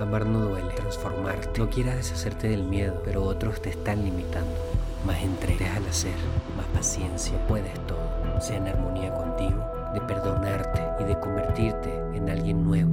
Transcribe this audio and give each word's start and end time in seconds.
Amar 0.00 0.24
no 0.24 0.40
duele, 0.40 0.72
transformarte. 0.72 1.60
No 1.60 1.68
quieras 1.68 1.96
deshacerte 1.96 2.48
del 2.48 2.62
miedo, 2.62 3.02
pero 3.04 3.22
otros 3.22 3.60
te 3.60 3.68
están 3.68 4.02
limitando. 4.02 4.56
Más 5.04 5.20
entrega 5.22 5.76
al 5.76 5.86
hacer, 5.86 6.14
más 6.56 6.64
paciencia. 6.68 7.36
Puedes 7.46 7.74
todo. 7.86 8.00
Sea 8.40 8.56
en 8.56 8.68
armonía 8.68 9.12
contigo, 9.12 9.62
de 9.92 10.00
perdonarte 10.00 10.82
y 11.00 11.06
de 11.06 11.20
convertirte 11.20 11.94
en 12.14 12.30
alguien 12.30 12.64
nuevo. 12.64 12.88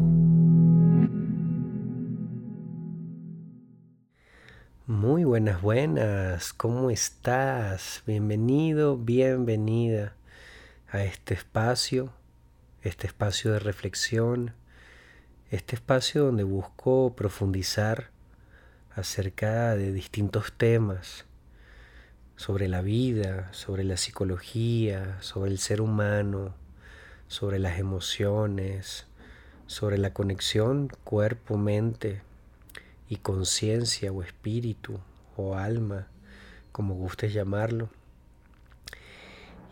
Muy 4.86 5.24
buenas, 5.24 5.62
buenas. 5.62 6.52
¿Cómo 6.52 6.92
estás? 6.92 8.04
Bienvenido, 8.06 8.98
bienvenida 8.98 10.14
a 10.92 11.06
este 11.06 11.36
espacio, 11.36 12.12
este 12.82 13.08
espacio 13.08 13.54
de 13.54 13.60
reflexión 13.60 14.54
este 15.50 15.76
espacio 15.76 16.26
donde 16.26 16.44
busco 16.44 17.14
profundizar 17.16 18.10
acerca 18.94 19.76
de 19.76 19.94
distintos 19.94 20.52
temas 20.52 21.26
sobre 22.36 22.68
la 22.68 22.82
vida, 22.82 23.48
sobre 23.54 23.86
la 23.86 23.96
psicología, 23.96 25.18
sobre 25.22 25.52
el 25.52 25.60
ser 25.60 25.80
humano, 25.80 26.54
sobre 27.28 27.60
las 27.60 27.80
emociones, 27.80 29.08
sobre 29.68 29.98
la 29.98 30.14
conexión 30.14 30.90
cuerpo-mente 31.06 32.22
y 33.08 33.18
conciencia 33.18 34.12
o 34.12 34.24
espíritu 34.24 35.00
o 35.38 35.56
alma, 35.56 36.08
como 36.74 36.96
gustes 36.96 37.34
llamarlo. 37.34 37.90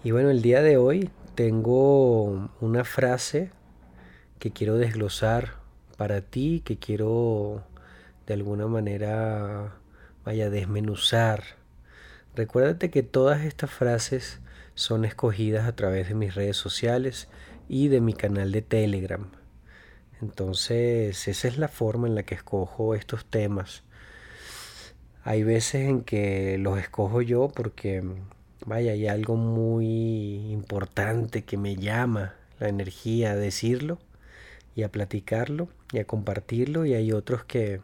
Y 0.06 0.12
bueno, 0.12 0.30
el 0.30 0.42
día 0.42 0.62
de 0.62 0.78
hoy 0.78 1.10
tengo 1.36 2.50
una 2.62 2.86
frase 2.86 3.52
que 4.40 4.52
quiero 4.52 4.78
desglosar 4.78 5.65
para 5.98 6.22
ti 6.22 6.62
que 6.66 6.78
quiero 6.78 7.64
de 8.28 8.34
alguna 8.34 8.68
manera 8.68 9.76
vaya 10.24 10.50
desmenuzar. 10.50 11.44
Recuérdate 12.36 12.90
que 12.90 13.04
todas 13.04 13.46
estas 13.46 13.72
frases 13.72 14.40
son 14.74 15.06
escogidas 15.06 15.68
a 15.68 15.76
través 15.76 16.10
de 16.10 16.16
mis 16.16 16.36
redes 16.36 16.58
sociales 16.58 17.30
y 17.70 17.88
de 17.88 18.02
mi 18.02 18.14
canal 18.14 18.52
de 18.52 18.62
Telegram. 18.62 19.32
Entonces, 20.22 21.28
esa 21.28 21.48
es 21.48 21.58
la 21.58 21.68
forma 21.68 22.08
en 22.08 22.16
la 22.16 22.24
que 22.24 22.36
escojo 22.36 22.96
estos 22.96 23.26
temas. 23.26 23.84
Hay 25.24 25.44
veces 25.44 25.88
en 25.88 26.02
que 26.02 26.58
los 26.58 26.80
escojo 26.80 27.22
yo 27.22 27.50
porque, 27.50 28.04
vaya, 28.66 28.92
hay 28.92 29.08
algo 29.08 29.36
muy 29.36 30.52
importante 30.52 31.44
que 31.44 31.58
me 31.58 31.76
llama 31.76 32.36
la 32.60 32.70
energía 32.70 33.32
a 33.32 33.36
decirlo 33.36 34.00
y 34.76 34.84
a 34.84 34.92
platicarlo 34.92 35.70
y 35.92 36.00
a 36.00 36.06
compartirlo 36.06 36.86
y 36.86 36.94
hay 36.94 37.12
otros 37.12 37.46
que 37.46 37.82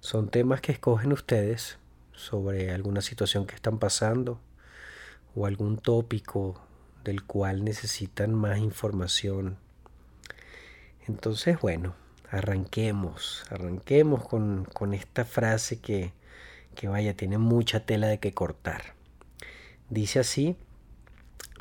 son 0.00 0.28
temas 0.28 0.60
que 0.60 0.72
escogen 0.72 1.12
ustedes 1.12 1.78
sobre 2.12 2.72
alguna 2.72 3.00
situación 3.00 3.46
que 3.46 3.54
están 3.54 3.78
pasando 3.78 4.40
o 5.34 5.46
algún 5.46 5.78
tópico 5.78 6.60
del 7.04 7.24
cual 7.24 7.64
necesitan 7.64 8.34
más 8.34 8.58
información. 8.58 9.56
Entonces, 11.06 11.60
bueno, 11.60 11.94
arranquemos, 12.30 13.44
arranquemos 13.50 14.26
con, 14.26 14.64
con 14.64 14.94
esta 14.94 15.24
frase 15.24 15.80
que, 15.80 16.12
que 16.74 16.88
vaya, 16.88 17.14
tiene 17.14 17.38
mucha 17.38 17.86
tela 17.86 18.08
de 18.08 18.18
que 18.18 18.34
cortar. 18.34 18.94
Dice 19.88 20.18
así, 20.18 20.56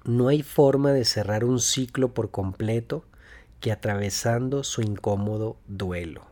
no 0.03 0.27
hay 0.27 0.41
forma 0.41 0.91
de 0.91 1.05
cerrar 1.05 1.45
un 1.45 1.59
ciclo 1.59 2.13
por 2.13 2.31
completo 2.31 3.05
que 3.59 3.71
atravesando 3.71 4.63
su 4.63 4.81
incómodo 4.81 5.57
duelo. 5.67 6.25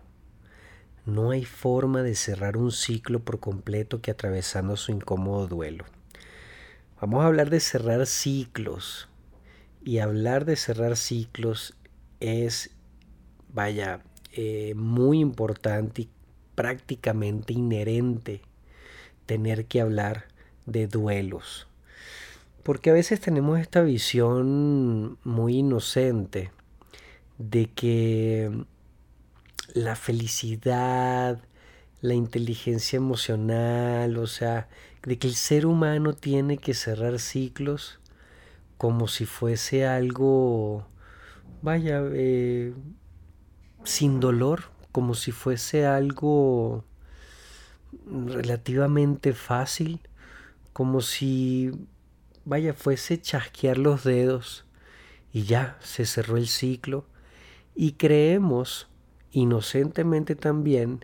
No 1.06 1.32
hay 1.32 1.46
forma 1.46 2.02
de 2.02 2.16
cerrar 2.16 2.58
un 2.58 2.72
ciclo 2.72 3.20
por 3.20 3.40
completo 3.40 4.02
que 4.02 4.12
atravesando 4.12 4.76
su 4.76 4.92
incómodo 4.92 5.48
duelo. 5.48 5.86
Vamos 7.00 7.24
a 7.24 7.28
hablar 7.28 7.50
de 7.50 7.60
cerrar 7.60 8.08
ciclos. 8.08 9.08
Y 9.84 10.00
hablar 10.00 10.46
de 10.46 10.56
cerrar 10.56 10.98
ciclos 10.98 11.76
es, 12.20 12.72
vaya, 13.54 14.02
eh, 14.34 14.74
muy 14.76 15.20
importante 15.20 16.04
y 16.04 16.10
prácticamente 16.56 17.54
inherente 17.54 18.42
tener 19.28 19.66
que 19.66 19.82
hablar 19.82 20.26
de 20.66 20.88
duelos. 20.88 21.68
Porque 22.64 22.90
a 22.90 22.94
veces 22.94 23.20
tenemos 23.20 23.60
esta 23.60 23.82
visión 23.82 25.20
muy 25.24 25.58
inocente 25.58 26.50
de 27.38 27.68
que 27.68 28.66
la 29.74 29.96
felicidad, 29.96 31.42
la 32.02 32.14
inteligencia 32.14 32.98
emocional, 32.98 34.18
o 34.18 34.28
sea, 34.28 34.70
de 35.04 35.18
que 35.18 35.28
el 35.28 35.36
ser 35.36 35.66
humano 35.66 36.14
tiene 36.14 36.58
que 36.58 36.74
cerrar 36.74 37.20
ciclos 37.20 38.00
como 38.78 39.08
si 39.08 39.26
fuese 39.26 39.86
algo, 39.86 40.88
vaya, 41.62 42.02
eh, 42.14 42.74
sin 43.84 44.20
dolor, 44.20 44.64
como 44.92 45.14
si 45.14 45.32
fuese 45.32 45.86
algo 45.86 46.86
relativamente 48.06 49.34
fácil, 49.34 50.02
como 50.74 51.02
si, 51.02 51.72
vaya, 52.44 52.74
fuese 52.74 53.20
chasquear 53.20 53.78
los 53.78 54.04
dedos 54.04 54.66
y 55.32 55.44
ya 55.44 55.78
se 55.82 56.06
cerró 56.06 56.38
el 56.38 56.48
ciclo 56.48 57.06
y 57.76 57.94
creemos 57.94 58.88
inocentemente 59.32 60.36
también 60.36 61.04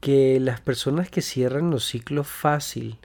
que 0.00 0.38
las 0.40 0.60
personas 0.60 1.10
que 1.10 1.22
cierran 1.22 1.70
los 1.70 1.86
ciclos 1.86 2.26
fácil 2.26 2.98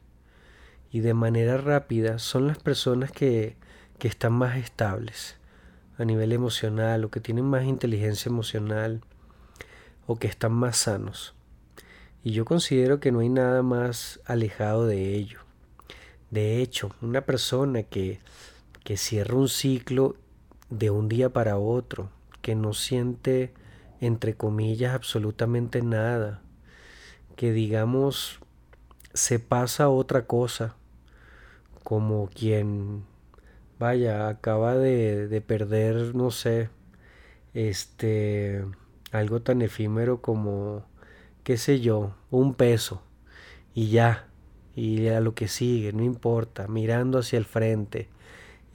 y 0.92 1.00
de 1.00 1.14
manera 1.14 1.58
rápida 1.58 2.20
son 2.20 2.48
las 2.48 2.58
personas 2.58 3.12
que, 3.12 3.56
que 3.98 4.08
están 4.08 4.34
más 4.34 4.58
estables 4.58 5.38
a 5.98 6.06
nivel 6.06 6.34
emocional 6.34 7.06
o 7.06 7.12
que 7.12 7.22
tienen 7.22 7.46
más 7.46 7.64
inteligencia 7.64 8.30
emocional 8.30 9.02
o 10.08 10.18
que 10.18 10.28
están 10.28 10.52
más 10.52 10.78
sanos. 10.78 11.34
Y 12.24 12.32
yo 12.32 12.44
considero 12.44 13.00
que 13.00 13.12
no 13.12 13.20
hay 13.20 13.30
nada 13.30 13.62
más 13.62 14.20
alejado 14.26 14.86
de 14.86 15.16
ello. 15.16 15.40
De 16.32 16.62
hecho, 16.62 16.92
una 17.02 17.22
persona 17.22 17.84
que, 17.84 18.20
que 18.84 18.98
cierra 18.98 19.36
un 19.36 19.48
ciclo 19.48 20.16
de 20.70 20.90
un 20.90 21.08
día 21.08 21.30
para 21.30 21.58
otro, 21.58 22.10
que 22.46 22.54
no 22.54 22.74
siente, 22.74 23.56
entre 24.00 24.36
comillas, 24.36 24.94
absolutamente 24.94 25.82
nada, 25.82 26.44
que 27.36 27.52
digamos 27.52 28.40
se 29.16 29.40
pasa 29.40 29.86
a 29.86 29.90
otra 29.90 30.28
cosa, 30.28 30.76
como 31.84 32.30
quien, 32.30 33.04
vaya, 33.80 34.28
acaba 34.30 34.76
de, 34.76 35.28
de 35.28 35.42
perder, 35.42 36.14
no 36.14 36.30
sé, 36.30 36.70
este, 37.56 38.64
algo 39.12 39.42
tan 39.42 39.64
efímero 39.64 40.22
como, 40.22 40.86
qué 41.44 41.58
sé 41.58 41.80
yo, 41.80 42.16
un 42.30 42.54
peso, 42.54 43.02
y 43.74 43.90
ya, 43.90 44.28
y 44.76 45.08
a 45.08 45.20
lo 45.20 45.34
que 45.34 45.48
sigue, 45.48 45.94
no 45.94 46.04
importa, 46.04 46.68
mirando 46.68 47.18
hacia 47.18 47.40
el 47.40 47.46
frente, 47.46 48.08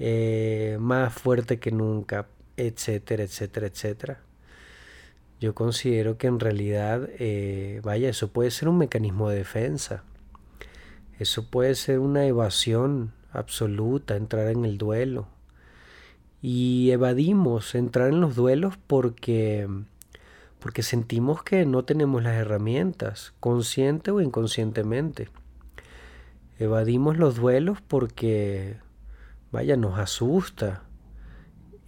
eh, 0.00 0.76
más 0.80 1.12
fuerte 1.14 1.60
que 1.60 1.70
nunca, 1.70 2.26
etcétera, 2.66 3.25
etcétera, 3.25 3.66
etcétera. 3.66 4.21
Yo 5.41 5.54
considero 5.54 6.19
que 6.19 6.26
en 6.26 6.38
realidad, 6.38 7.09
eh, 7.19 7.81
vaya, 7.82 8.10
eso 8.10 8.28
puede 8.28 8.50
ser 8.50 8.69
un 8.69 8.76
mecanismo 8.76 9.31
de 9.31 9.38
defensa. 9.38 10.04
Eso 11.19 11.50
puede 11.50 11.75
ser 11.75 11.98
una 11.98 12.26
evasión 12.26 13.12
absoluta, 13.32 14.16
entrar 14.16 14.48
en 14.48 14.66
el 14.66 14.76
duelo. 14.76 15.28
Y 16.43 16.91
evadimos 16.91 17.75
entrar 17.75 18.09
en 18.09 18.21
los 18.21 18.37
duelos 18.37 18.78
porque, 18.87 19.66
porque 20.59 20.82
sentimos 20.82 21.42
que 21.42 21.65
no 21.65 21.84
tenemos 21.84 22.22
las 22.22 22.37
herramientas, 22.37 23.33
consciente 23.41 24.10
o 24.10 24.21
inconscientemente. 24.21 25.28
Evadimos 26.59 27.16
los 27.16 27.36
duelos 27.36 27.80
porque, 27.80 28.77
vaya, 29.53 29.77
nos 29.77 29.98
asusta, 29.98 30.83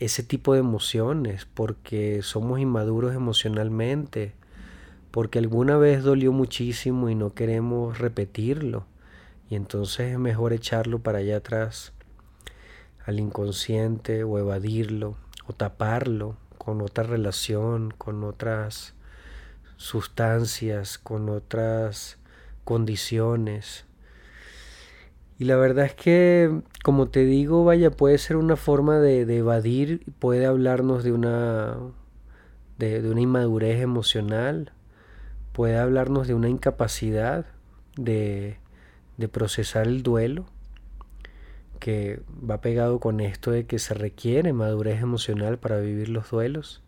ese 0.04 0.22
tipo 0.22 0.54
de 0.54 0.60
emociones, 0.60 1.46
porque 1.54 2.22
somos 2.22 2.58
inmaduros 2.58 3.14
emocionalmente, 3.14 4.34
porque 5.10 5.38
alguna 5.38 5.76
vez 5.76 6.02
dolió 6.02 6.32
muchísimo 6.32 7.08
y 7.08 7.14
no 7.14 7.34
queremos 7.34 7.98
repetirlo. 7.98 8.84
Y 9.48 9.54
entonces 9.54 10.12
es 10.12 10.18
mejor 10.18 10.52
echarlo 10.52 10.98
para 11.00 11.18
allá 11.18 11.36
atrás, 11.36 11.92
al 13.04 13.20
inconsciente, 13.20 14.24
o 14.24 14.38
evadirlo, 14.38 15.16
o 15.46 15.52
taparlo 15.52 16.36
con 16.58 16.80
otra 16.80 17.04
relación, 17.04 17.92
con 17.96 18.24
otras 18.24 18.94
sustancias, 19.76 20.98
con 20.98 21.28
otras 21.28 22.18
condiciones. 22.64 23.84
Y 25.42 25.44
la 25.44 25.56
verdad 25.56 25.86
es 25.86 25.94
que, 25.96 26.62
como 26.84 27.08
te 27.08 27.24
digo, 27.24 27.64
vaya, 27.64 27.90
puede 27.90 28.16
ser 28.18 28.36
una 28.36 28.54
forma 28.54 29.00
de, 29.00 29.22
evadir, 29.22 30.04
puede 30.20 30.46
hablarnos 30.46 31.02
de 31.02 31.10
una, 31.10 31.78
de, 32.78 33.00
una 33.10 33.22
inmadurez 33.22 33.80
emocional, 33.80 34.70
puede 35.52 35.78
hablarnos 35.78 36.28
de 36.28 36.34
una 36.34 36.48
incapacidad 36.48 37.44
de, 37.96 38.58
de 39.16 39.26
procesar 39.26 39.88
el 39.88 40.04
duelo, 40.04 40.44
que 41.80 42.20
va 42.48 42.60
pegado 42.60 43.00
con 43.00 43.18
esto 43.18 43.50
de 43.50 43.66
que 43.66 43.80
se 43.80 43.94
requiere 43.94 44.52
madurez 44.52 45.02
emocional 45.02 45.58
para 45.58 45.80
vivir 45.80 46.08
los 46.08 46.30
duelos. 46.30 46.84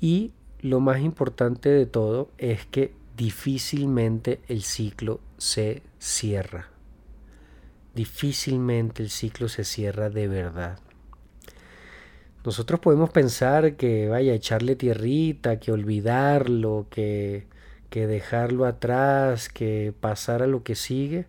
Y 0.00 0.30
lo 0.60 0.78
más 0.78 1.00
importante 1.00 1.68
de 1.68 1.86
todo 1.86 2.30
es 2.38 2.64
que 2.64 2.94
difícilmente 3.16 4.40
el 4.46 4.62
ciclo 4.62 5.18
se 5.36 5.82
cierra. 5.98 6.68
Difícilmente 7.94 9.02
el 9.02 9.10
ciclo 9.10 9.48
se 9.48 9.64
cierra 9.64 10.10
de 10.10 10.26
verdad. 10.26 10.78
Nosotros 12.44 12.80
podemos 12.80 13.10
pensar 13.10 13.76
que 13.76 14.08
vaya 14.08 14.32
a 14.32 14.36
echarle 14.36 14.76
tierrita, 14.76 15.60
que 15.60 15.72
olvidarlo, 15.72 16.86
que, 16.90 17.46
que 17.90 18.06
dejarlo 18.06 18.66
atrás, 18.66 19.48
que 19.48 19.94
pasar 19.98 20.42
a 20.42 20.46
lo 20.46 20.62
que 20.62 20.74
sigue, 20.74 21.26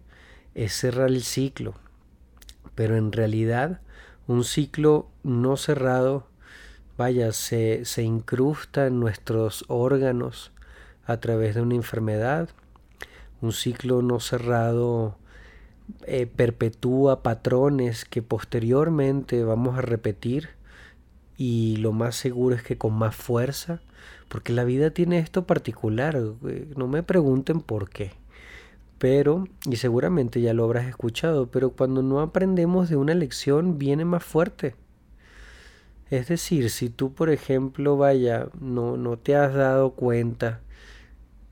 es 0.56 0.74
cerrar 0.74 1.10
el 1.10 1.24
ciclo. 1.24 1.76
Pero 2.74 2.98
en 2.98 3.12
realidad 3.12 3.80
un 4.28 4.44
ciclo 4.44 5.08
no 5.24 5.58
cerrado, 5.58 6.28
vaya, 6.98 7.32
se, 7.32 7.86
se 7.86 8.02
incrusta 8.02 8.88
en 8.88 9.00
nuestros 9.00 9.66
órganos 9.68 10.52
a 11.06 11.18
través 11.18 11.54
de 11.54 11.62
una 11.62 11.76
enfermedad. 11.76 12.50
Un 13.40 13.54
ciclo 13.54 14.02
no 14.02 14.20
cerrado 14.20 15.18
eh, 16.08 16.28
perpetúa 16.28 17.22
patrones 17.24 18.06
que 18.06 18.22
posteriormente 18.22 19.44
vamos 19.44 19.78
a 19.78 19.82
repetir 19.82 20.50
y 21.38 21.78
lo 21.78 21.92
más 21.92 22.16
seguro 22.16 22.56
es 22.56 22.64
que 22.64 22.78
con 22.78 22.94
más 22.94 23.16
fuerza, 23.16 23.82
porque 24.30 24.54
la 24.54 24.64
vida 24.64 24.92
tiene 24.92 25.20
esto 25.20 25.46
particular, 25.46 26.18
no 26.76 26.88
me 26.88 27.04
pregunten 27.04 27.62
por 27.62 27.90
qué, 27.90 28.14
pero, 28.98 29.48
y 29.70 29.76
seguramente 29.76 30.42
ya 30.42 30.54
lo 30.54 30.64
habrás 30.64 30.88
escuchado, 30.88 31.48
pero 31.52 31.72
cuando 31.72 32.02
no 32.02 32.22
aprendemos 32.22 32.90
de 32.90 32.96
una 32.96 33.14
lección 33.14 33.78
viene 33.78 34.06
más 34.06 34.24
fuerte. 34.24 34.76
Es 36.10 36.28
decir, 36.28 36.70
si 36.70 36.90
tú, 36.90 37.14
por 37.14 37.30
ejemplo, 37.30 37.98
vaya, 37.98 38.48
no, 38.60 38.96
no 38.96 39.18
te 39.18 39.36
has 39.36 39.54
dado 39.54 39.92
cuenta 39.92 40.62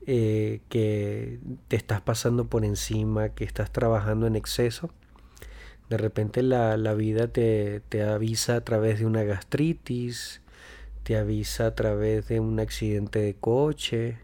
eh, 0.06 0.60
que 0.68 1.40
te 1.68 1.76
estás 1.76 2.00
pasando 2.00 2.46
por 2.46 2.64
encima, 2.64 3.30
que 3.30 3.44
estás 3.44 3.72
trabajando 3.72 4.26
en 4.26 4.36
exceso, 4.36 4.90
de 5.88 5.98
repente 5.98 6.42
la, 6.42 6.76
vida 6.94 7.28
te, 7.28 7.80
te, 7.88 8.02
avisa 8.02 8.56
a 8.56 8.60
través 8.62 8.98
de 8.98 9.06
una 9.06 9.22
gastritis, 9.22 10.40
te 11.02 11.16
avisa 11.16 11.66
a 11.66 11.74
través 11.74 12.28
de 12.28 12.40
un 12.40 12.58
accidente 12.58 13.18
de 13.20 13.34
coche. 13.34 14.18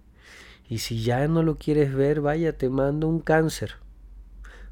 Y 0.69 0.79
si 0.79 1.03
ya 1.03 1.29
no 1.29 1.43
lo 1.43 1.59
quieres 1.59 1.94
ver, 1.94 2.21
vaya, 2.21 2.56
te 2.56 2.71
manda 2.71 3.06
un 3.06 3.21
cáncer. 3.21 3.75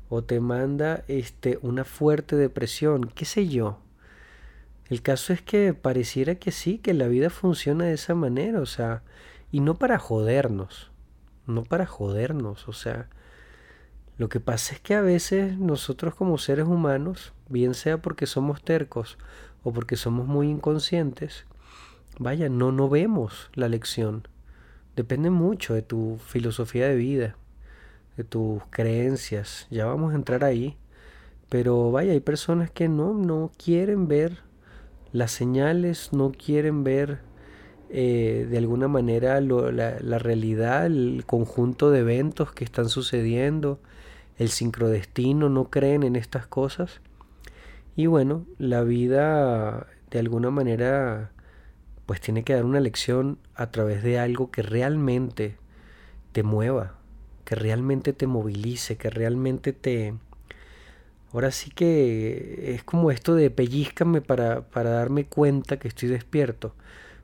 O 0.09 0.25
te 0.25 0.41
manda 0.41 1.05
este, 1.09 1.59
una 1.63 1.85
fuerte 1.85 2.37
depresión, 2.37 3.11
qué 3.15 3.27
sé 3.27 3.49
yo. 3.49 3.79
El 4.89 5.03
caso 5.03 5.35
es 5.35 5.43
que 5.43 5.75
pareciera 5.75 6.37
que 6.37 6.51
sí, 6.51 6.79
que 6.79 6.95
la 6.95 7.09
vida 7.09 7.29
funciona 7.29 7.85
de 7.85 7.93
esa 7.93 8.15
manera, 8.15 8.61
o 8.61 8.67
sea, 8.67 9.03
y 9.53 9.61
no 9.61 9.75
para 9.75 9.99
jodernos, 9.99 10.91
no 11.49 11.65
para 11.65 11.87
jodernos, 11.87 12.69
o 12.69 12.73
sea, 12.73 13.09
lo 14.19 14.29
que 14.29 14.41
pasa 14.41 14.75
es 14.75 14.81
que 14.81 14.95
a 14.95 15.01
veces 15.01 15.59
nosotros 15.59 16.15
como 16.15 16.39
seres 16.39 16.67
humanos, 16.67 17.33
bien 17.49 17.75
sea 17.75 17.99
porque 17.99 18.27
somos 18.27 18.63
tercos 18.63 19.17
o 19.63 19.73
porque 19.73 19.97
somos 19.97 20.27
muy 20.27 20.49
inconscientes, 20.49 21.47
vaya, 22.19 22.49
no, 22.49 22.73
no 22.73 22.89
vemos 22.89 23.51
la 23.55 23.69
lección. 23.69 24.27
Depende 24.97 25.31
mucho 25.31 25.75
de 25.75 25.83
tu 25.83 26.19
filosofía 26.27 26.89
de 26.89 26.97
vida, 26.97 27.37
de 28.17 28.25
tus 28.25 28.63
creencias. 28.71 29.69
Ya 29.71 29.87
vamos 29.87 30.13
a 30.13 30.17
entrar 30.17 30.43
ahí. 30.43 30.77
Pero 31.49 31.93
vaya, 31.93 32.13
hay 32.13 32.21
personas 32.21 32.71
que 32.71 32.89
no, 32.89 33.15
no 33.15 33.53
quieren 33.57 34.09
ver 34.09 34.39
las 35.13 35.31
señales, 35.31 36.13
no 36.13 36.33
quieren 36.33 36.85
ver 36.85 37.21
eh, 37.91 38.47
de 38.51 38.59
alguna 38.59 38.89
manera 38.89 39.41
la, 39.41 39.99
la 40.01 40.19
realidad, 40.19 40.87
el 40.87 41.25
conjunto 41.27 41.91
de 41.91 42.01
eventos 42.01 42.53
que 42.53 42.65
están 42.65 42.89
sucediendo, 42.89 43.79
el 44.39 44.51
sincrodestino, 44.51 45.49
no 45.49 45.71
creen 45.71 46.03
en 46.03 46.17
estas 46.17 46.47
cosas. 46.47 47.01
Y 47.97 48.07
bueno, 48.07 48.45
la 48.59 48.83
vida 48.83 49.87
de 50.11 50.19
alguna 50.19 50.51
manera 50.51 51.33
pues 52.09 52.23
tiene 52.23 52.43
que 52.43 52.55
dar 52.55 52.65
una 52.65 52.81
lección 52.81 53.37
a 53.55 53.71
través 53.71 54.03
de 54.03 54.19
algo 54.19 54.51
que 54.51 54.63
realmente 54.63 55.57
te 56.33 56.43
mueva, 56.43 56.95
que 57.45 57.55
realmente 57.55 58.15
te 58.15 58.27
movilice, 58.27 58.97
que 58.97 59.11
realmente 59.11 59.75
te... 59.75 60.15
Ahora 61.35 61.51
sí 61.51 61.71
que 61.71 62.73
es 62.75 62.83
como 62.83 63.11
esto 63.11 63.35
de 63.35 63.51
pellizcame 63.51 64.23
para, 64.23 64.63
para 64.63 64.89
darme 64.89 65.27
cuenta 65.27 65.79
que 65.79 65.89
estoy 65.89 66.09
despierto. 66.09 66.75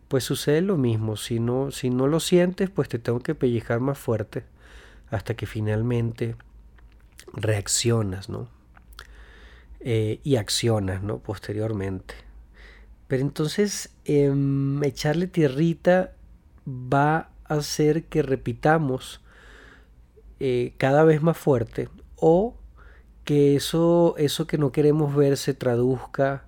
Pues 0.08 0.24
sucede 0.24 0.60
lo 0.60 0.76
mismo, 0.76 1.16
si 1.16 1.40
no, 1.40 1.70
si 1.70 1.90
no 1.90 2.06
lo 2.06 2.20
sientes, 2.20 2.70
pues 2.70 2.88
te 2.88 2.98
tengo 2.98 3.20
que 3.20 3.34
pellizcar 3.34 3.80
más 3.80 3.98
fuerte 3.98 4.44
hasta 5.10 5.34
que 5.34 5.46
finalmente 5.46 6.36
reaccionas, 7.32 8.28
¿no? 8.28 8.48
Eh, 9.80 10.20
y 10.24 10.36
accionas, 10.36 11.02
¿no? 11.02 11.18
Posteriormente. 11.18 12.14
Pero 13.06 13.22
entonces 13.22 13.90
em, 14.04 14.82
echarle 14.82 15.26
tierrita 15.26 16.14
va 16.66 17.30
a 17.44 17.54
hacer 17.56 18.04
que 18.04 18.22
repitamos 18.22 19.20
eh, 20.40 20.74
cada 20.78 21.04
vez 21.04 21.22
más 21.22 21.36
fuerte 21.36 21.88
o 22.16 22.56
que 23.24 23.56
eso, 23.56 24.14
eso 24.18 24.46
que 24.46 24.58
no 24.58 24.72
queremos 24.72 25.14
ver 25.14 25.36
se 25.36 25.54
traduzca 25.54 26.44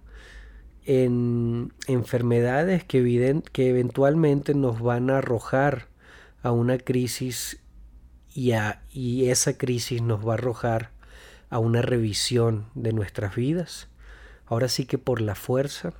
en 0.87 1.73
enfermedades 1.89 2.85
que, 2.85 3.43
que 3.53 3.69
eventualmente 3.69 4.55
nos 4.55 4.81
van 4.81 5.11
a 5.11 5.19
arrojar 5.19 5.89
a 6.43 6.53
una 6.53 6.79
crisis 6.79 7.61
y, 8.37 9.25
esa 9.29 9.57
crisis 9.57 10.03
nos 10.03 10.27
va 10.27 10.33
a 10.33 10.35
arrojar 10.35 10.91
a 11.51 11.59
una 11.59 11.83
revisión 11.83 12.67
de 12.75 12.93
nuestras 12.93 13.35
vidas. 13.35 13.89
Ahora 14.47 14.69
sí 14.69 14.87
que 14.87 14.99
por 14.99 15.21
la 15.21 15.35
fuerza. 15.35 15.93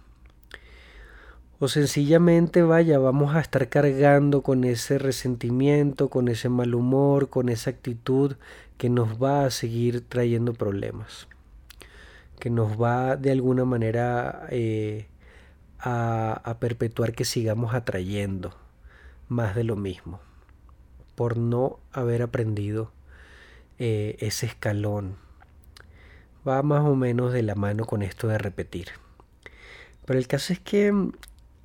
O 1.59 1.69
sencillamente, 1.69 2.63
vaya, 2.63 2.99
vamos 2.99 3.35
a 3.35 3.41
estar 3.41 3.69
cargando 3.69 4.43
con 4.43 4.65
ese 4.65 4.99
resentimiento, 4.99 6.11
con 6.11 6.29
ese 6.29 6.51
mal 6.51 6.75
humor, 6.75 7.31
con 7.31 7.49
esa 7.49 7.71
actitud 7.71 8.37
que 8.77 8.91
nos 8.91 9.21
va 9.21 9.47
a 9.47 9.51
seguir 9.51 10.03
trayendo 10.07 10.53
problemas. 10.53 11.29
Que 12.39 12.51
nos 12.51 12.81
va 12.81 13.17
de 13.17 13.33
alguna 13.33 13.65
manera 13.65 14.47
eh, 14.51 15.09
a 15.79 16.57
perpetuar 16.61 17.13
que 17.13 17.25
sigamos 17.25 17.75
atrayendo 17.75 18.57
más 19.29 19.55
de 19.55 19.65
lo 19.65 19.77
mismo 19.77 20.21
por 21.17 21.39
no 21.39 21.81
haber 21.93 22.23
aprendido 22.23 22.93
eh, 23.79 24.17
ese 24.21 24.47
escalón. 24.47 25.17
Va 26.47 26.63
más 26.63 26.85
o 26.85 26.95
menos 26.95 27.33
de 27.33 27.43
la 27.43 27.57
mano 27.57 27.85
con 27.87 28.03
esto 28.03 28.29
de 28.29 28.39
repetir. 28.39 28.89
Pero 30.05 30.19
el 30.19 30.29
caso 30.29 30.53
es 30.53 30.61
que 30.61 30.93
mm, 30.93 31.13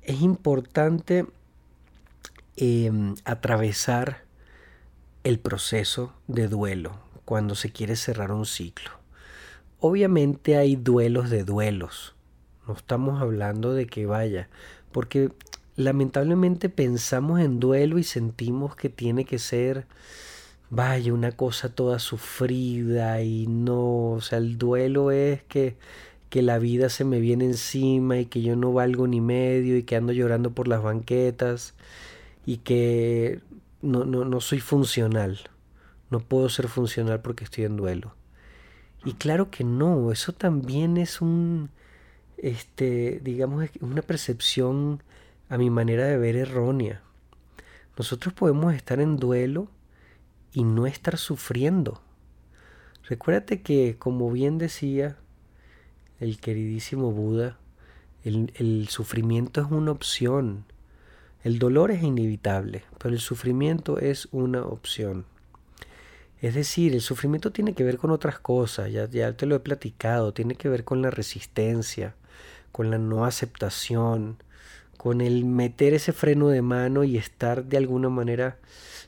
es 0.02 0.20
importante 0.22 1.26
em, 2.56 3.14
atravesar 3.24 4.24
el 5.22 5.38
proceso 5.38 6.12
de 6.26 6.48
duelo 6.48 6.98
cuando 7.24 7.54
se 7.54 7.70
quiere 7.70 7.94
cerrar 7.94 8.32
un 8.32 8.46
ciclo. 8.46 8.90
Obviamente 9.84 10.56
hay 10.56 10.76
duelos 10.76 11.28
de 11.28 11.42
duelos. 11.42 12.14
No 12.68 12.74
estamos 12.74 13.20
hablando 13.20 13.74
de 13.74 13.88
que 13.88 14.06
vaya, 14.06 14.48
porque 14.92 15.32
lamentablemente 15.74 16.68
pensamos 16.68 17.40
en 17.40 17.58
duelo 17.58 17.98
y 17.98 18.04
sentimos 18.04 18.76
que 18.76 18.88
tiene 18.90 19.24
que 19.24 19.40
ser, 19.40 19.86
vaya, 20.70 21.12
una 21.12 21.32
cosa 21.32 21.74
toda 21.74 21.98
sufrida 21.98 23.22
y 23.22 23.48
no, 23.48 24.12
o 24.12 24.20
sea, 24.20 24.38
el 24.38 24.56
duelo 24.56 25.10
es 25.10 25.42
que, 25.42 25.76
que 26.30 26.42
la 26.42 26.60
vida 26.60 26.88
se 26.88 27.04
me 27.04 27.18
viene 27.18 27.46
encima 27.46 28.20
y 28.20 28.26
que 28.26 28.40
yo 28.40 28.54
no 28.54 28.72
valgo 28.72 29.08
ni 29.08 29.20
medio 29.20 29.76
y 29.76 29.82
que 29.82 29.96
ando 29.96 30.12
llorando 30.12 30.52
por 30.52 30.68
las 30.68 30.84
banquetas 30.84 31.74
y 32.46 32.58
que 32.58 33.40
no, 33.80 34.04
no, 34.04 34.24
no 34.24 34.40
soy 34.40 34.60
funcional, 34.60 35.40
no 36.08 36.20
puedo 36.20 36.48
ser 36.50 36.68
funcional 36.68 37.20
porque 37.20 37.42
estoy 37.42 37.64
en 37.64 37.76
duelo. 37.76 38.14
Y 39.04 39.14
claro 39.14 39.50
que 39.50 39.64
no, 39.64 40.12
eso 40.12 40.32
también 40.32 40.96
es 40.96 41.20
un, 41.20 41.70
este, 42.36 43.20
digamos, 43.22 43.68
una 43.80 44.02
percepción 44.02 45.02
a 45.48 45.58
mi 45.58 45.70
manera 45.70 46.06
de 46.06 46.18
ver 46.18 46.36
errónea. 46.36 47.02
Nosotros 47.98 48.32
podemos 48.32 48.74
estar 48.74 49.00
en 49.00 49.16
duelo 49.16 49.68
y 50.52 50.64
no 50.64 50.86
estar 50.86 51.18
sufriendo. 51.18 52.00
Recuérdate 53.08 53.62
que, 53.62 53.96
como 53.98 54.30
bien 54.30 54.58
decía 54.58 55.16
el 56.20 56.38
queridísimo 56.38 57.10
Buda, 57.10 57.58
el, 58.24 58.86
sufrimiento 58.88 59.60
es 59.60 59.70
una 59.70 59.90
opción. 59.90 60.64
El 61.42 61.58
dolor 61.58 61.90
es 61.90 62.02
inevitable, 62.02 62.84
pero 62.98 63.14
el 63.14 63.20
sufrimiento 63.20 63.98
es 63.98 64.28
una 64.30 64.62
opción. 64.64 65.26
Es 66.42 66.54
decir, 66.56 66.92
el 66.94 67.00
sufrimiento 67.02 67.52
tiene 67.52 67.72
que 67.72 67.84
ver 67.84 67.98
con 67.98 68.10
otras 68.10 68.40
cosas, 68.40 68.90
ya, 68.92 69.08
ya 69.08 69.36
te 69.36 69.46
lo 69.46 69.54
he 69.54 69.60
platicado, 69.60 70.34
tiene 70.34 70.56
que 70.56 70.68
ver 70.68 70.84
con 70.84 71.00
la 71.00 71.10
resistencia, 71.10 72.16
con 72.72 72.90
la 72.90 72.98
no 72.98 73.24
aceptación, 73.24 74.38
con 74.96 75.20
el 75.20 75.44
meter 75.44 75.94
ese 75.94 76.12
freno 76.12 76.48
de 76.48 76.62
mano 76.62 77.04
y 77.04 77.16
estar 77.16 77.64
de 77.66 77.76
alguna 77.76 78.08
manera 78.08 78.58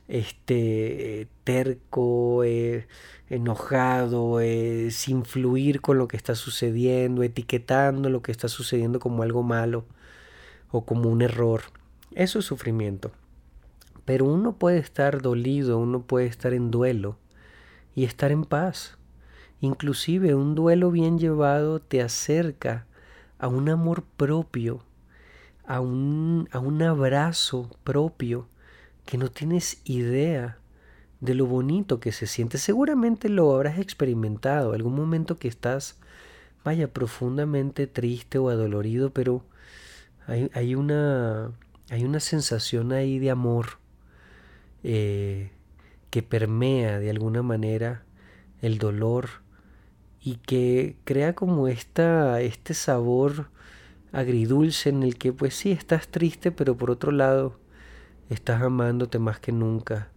este 0.08 1.28
terco, 1.44 2.44
eh, 2.44 2.86
enojado, 3.28 4.40
eh, 4.40 4.90
sin 4.92 5.24
fluir 5.24 5.80
con 5.80 5.98
lo 5.98 6.08
que 6.08 6.16
está 6.16 6.36
sucediendo, 6.36 7.24
etiquetando 7.24 8.10
lo 8.10 8.22
que 8.22 8.32
está 8.32 8.48
sucediendo 8.48 9.00
como 9.00 9.24
algo 9.24 9.42
malo 9.42 9.86
o 10.70 10.84
como 10.86 11.10
un 11.10 11.22
error. 11.22 11.62
Eso 12.14 12.38
es 12.38 12.44
sufrimiento. 12.44 13.10
Pero 14.04 14.26
uno 14.26 14.56
puede 14.56 14.78
estar 14.78 15.22
dolido, 15.22 15.78
uno 15.78 16.02
puede 16.02 16.26
estar 16.26 16.54
en 16.54 16.70
duelo 16.70 17.18
y 17.94 18.04
estar 18.04 18.32
en 18.32 18.44
paz. 18.44 18.98
Inclusive 19.60 20.34
un 20.34 20.54
duelo 20.54 20.90
bien 20.90 21.18
llevado 21.18 21.80
te 21.80 22.02
acerca 22.02 22.86
a 23.38 23.48
un 23.48 23.68
amor 23.68 24.04
propio, 24.16 24.84
a 25.66 25.80
un, 25.80 26.48
a 26.52 26.58
un 26.58 26.82
abrazo 26.82 27.70
propio 27.84 28.48
que 29.04 29.18
no 29.18 29.30
tienes 29.30 29.80
idea 29.84 30.58
de 31.20 31.34
lo 31.34 31.46
bonito 31.46 32.00
que 32.00 32.12
se 32.12 32.26
siente. 32.26 32.58
Seguramente 32.58 33.28
lo 33.28 33.54
habrás 33.54 33.78
experimentado, 33.78 34.72
algún 34.72 34.94
momento 34.94 35.38
que 35.38 35.48
estás, 35.48 35.98
vaya, 36.64 36.88
profundamente 36.92 37.86
triste 37.86 38.38
o 38.38 38.50
adolorido, 38.50 39.10
pero 39.10 39.44
hay, 40.26 40.50
hay 40.54 40.74
una, 40.74 41.52
hay 41.90 42.04
una 42.04 42.20
sensación 42.20 42.92
ahí 42.92 43.18
de 43.18 43.30
amor 43.30 43.78
eh, 44.82 45.50
que 46.14 46.22
permea 46.22 47.00
de 47.00 47.10
alguna 47.10 47.42
manera 47.42 48.04
el 48.62 48.78
dolor 48.78 49.30
y 50.20 50.36
que 50.36 50.94
crea 51.02 51.34
como 51.34 51.66
esta, 51.66 52.40
este 52.40 52.72
sabor 52.72 53.48
agridulce 54.12 54.90
en 54.90 55.02
el 55.02 55.18
que 55.18 55.32
pues 55.32 55.56
sí 55.56 55.72
estás 55.72 56.06
triste, 56.06 56.52
pero 56.52 56.76
por 56.76 56.92
otro 56.92 57.10
lado 57.10 57.58
estás 58.30 58.62
amándote 58.62 59.18
más 59.18 59.40
que 59.40 59.50
nunca 59.50 60.12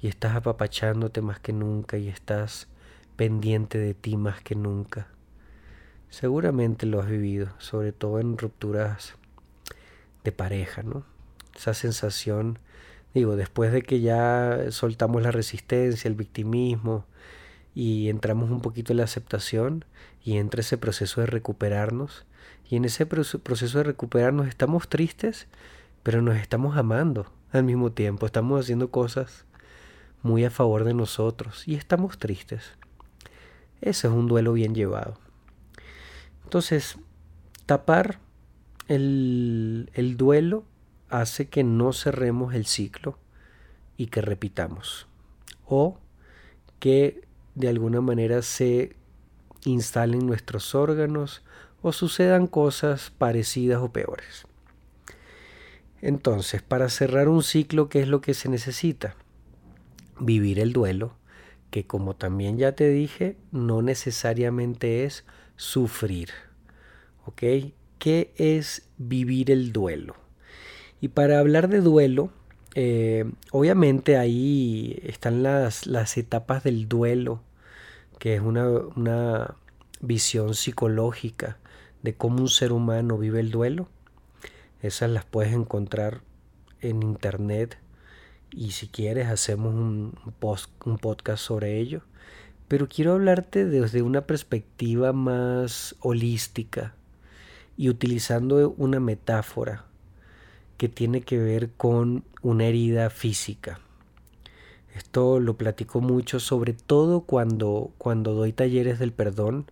y 0.00 0.06
estás 0.06 0.36
apapachándote 0.36 1.22
más 1.22 1.40
que 1.40 1.52
nunca 1.52 1.98
y 1.98 2.06
estás 2.06 2.68
pendiente 3.16 3.78
de 3.78 3.94
ti 3.94 4.16
más 4.16 4.42
que 4.42 4.54
nunca. 4.54 5.08
Seguramente 6.08 6.86
lo 6.86 7.00
has 7.00 7.10
vivido, 7.10 7.48
sobre 7.58 7.90
todo 7.90 8.20
en 8.20 8.38
rupturas 8.38 9.14
de 10.22 10.30
pareja, 10.30 10.84
¿no? 10.84 11.04
Esa 11.56 11.74
sensación 11.74 12.60
Digo, 13.14 13.36
después 13.36 13.72
de 13.72 13.82
que 13.82 14.00
ya 14.00 14.70
soltamos 14.70 15.22
la 15.22 15.30
resistencia, 15.30 16.08
el 16.08 16.14
victimismo 16.14 17.04
y 17.74 18.08
entramos 18.08 18.50
un 18.50 18.60
poquito 18.60 18.92
en 18.92 18.98
la 18.98 19.04
aceptación 19.04 19.84
y 20.24 20.36
entra 20.38 20.60
ese 20.60 20.78
proceso 20.78 21.20
de 21.20 21.26
recuperarnos. 21.26 22.24
Y 22.68 22.76
en 22.76 22.84
ese 22.86 23.04
proceso 23.04 23.78
de 23.78 23.84
recuperarnos 23.84 24.48
estamos 24.48 24.88
tristes, 24.88 25.46
pero 26.02 26.22
nos 26.22 26.36
estamos 26.36 26.76
amando 26.76 27.30
al 27.52 27.64
mismo 27.64 27.92
tiempo. 27.92 28.24
Estamos 28.24 28.60
haciendo 28.60 28.90
cosas 28.90 29.44
muy 30.22 30.44
a 30.44 30.50
favor 30.50 30.84
de 30.84 30.94
nosotros 30.94 31.68
y 31.68 31.74
estamos 31.74 32.18
tristes. 32.18 32.72
Ese 33.82 34.06
es 34.06 34.12
un 34.12 34.26
duelo 34.26 34.52
bien 34.52 34.74
llevado. 34.74 35.18
Entonces, 36.44 36.96
tapar 37.66 38.20
el, 38.88 39.90
el 39.94 40.16
duelo 40.16 40.64
hace 41.12 41.48
que 41.48 41.62
no 41.62 41.92
cerremos 41.92 42.54
el 42.54 42.66
ciclo 42.66 43.18
y 43.96 44.06
que 44.06 44.22
repitamos. 44.22 45.06
O 45.66 45.98
que 46.80 47.28
de 47.54 47.68
alguna 47.68 48.00
manera 48.00 48.42
se 48.42 48.96
instalen 49.64 50.26
nuestros 50.26 50.74
órganos 50.74 51.42
o 51.82 51.92
sucedan 51.92 52.46
cosas 52.46 53.10
parecidas 53.10 53.82
o 53.82 53.92
peores. 53.92 54.46
Entonces, 56.00 56.62
para 56.62 56.88
cerrar 56.88 57.28
un 57.28 57.42
ciclo, 57.42 57.88
¿qué 57.88 58.00
es 58.00 58.08
lo 58.08 58.20
que 58.22 58.34
se 58.34 58.48
necesita? 58.48 59.14
Vivir 60.18 60.58
el 60.58 60.72
duelo, 60.72 61.14
que 61.70 61.86
como 61.86 62.16
también 62.16 62.56
ya 62.56 62.72
te 62.72 62.88
dije, 62.88 63.36
no 63.52 63.82
necesariamente 63.82 65.04
es 65.04 65.24
sufrir. 65.56 66.30
¿Ok? 67.26 67.42
¿Qué 67.98 68.32
es 68.36 68.88
vivir 68.98 69.50
el 69.50 69.72
duelo? 69.72 70.21
Y 71.02 71.08
para 71.08 71.40
hablar 71.40 71.68
de 71.68 71.80
duelo, 71.80 72.30
eh, 72.76 73.24
obviamente 73.50 74.16
ahí 74.16 75.00
están 75.02 75.42
las, 75.42 75.88
las, 75.88 76.16
etapas 76.16 76.62
del 76.62 76.88
duelo, 76.88 77.42
que 78.20 78.36
es 78.36 78.40
una, 78.40 78.68
una 78.68 79.56
visión 80.00 80.54
psicológica 80.54 81.58
de 82.04 82.14
cómo 82.14 82.42
un 82.42 82.48
ser 82.48 82.72
humano 82.72 83.18
vive 83.18 83.40
el 83.40 83.50
duelo. 83.50 83.88
Esas 84.80 85.10
las 85.10 85.24
puedes 85.24 85.52
encontrar 85.52 86.20
en 86.80 87.02
internet 87.02 87.78
y 88.52 88.70
si 88.70 88.86
quieres 88.86 89.26
hacemos 89.26 89.74
un, 89.74 90.14
post, 90.38 90.70
un 90.86 90.98
podcast 90.98 91.42
sobre 91.42 91.80
ello. 91.80 92.02
Pero 92.68 92.88
quiero 92.88 93.14
hablarte 93.14 93.64
desde 93.64 94.02
una 94.02 94.28
perspectiva 94.28 95.12
más 95.12 95.96
holística 95.98 96.94
y 97.76 97.88
utilizando 97.88 98.72
una 98.78 99.00
metáfora 99.00 99.86
que 100.82 100.88
tiene 100.88 101.20
que 101.20 101.38
ver 101.38 101.70
con 101.76 102.24
una 102.42 102.64
herida 102.64 103.08
física. 103.08 103.78
Esto 104.96 105.38
lo 105.38 105.56
platico 105.56 106.00
mucho, 106.00 106.40
sobre 106.40 106.72
todo 106.72 107.20
cuando, 107.20 107.92
cuando 107.98 108.34
doy 108.34 108.52
talleres 108.52 108.98
del 108.98 109.12
perdón. 109.12 109.70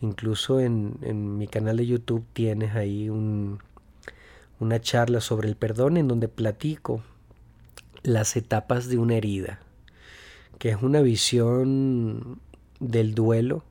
Incluso 0.00 0.58
en, 0.58 0.96
en 1.02 1.36
mi 1.36 1.48
canal 1.48 1.76
de 1.76 1.86
YouTube 1.86 2.24
tienes 2.32 2.74
ahí 2.76 3.10
un, 3.10 3.58
una 4.58 4.80
charla 4.80 5.20
sobre 5.20 5.50
el 5.50 5.54
perdón 5.54 5.98
en 5.98 6.08
donde 6.08 6.28
platico 6.28 7.02
las 8.02 8.34
etapas 8.34 8.88
de 8.88 8.96
una 8.96 9.16
herida, 9.16 9.60
que 10.58 10.70
es 10.70 10.78
una 10.80 11.02
visión 11.02 12.40
del 12.80 13.14
duelo 13.14 13.64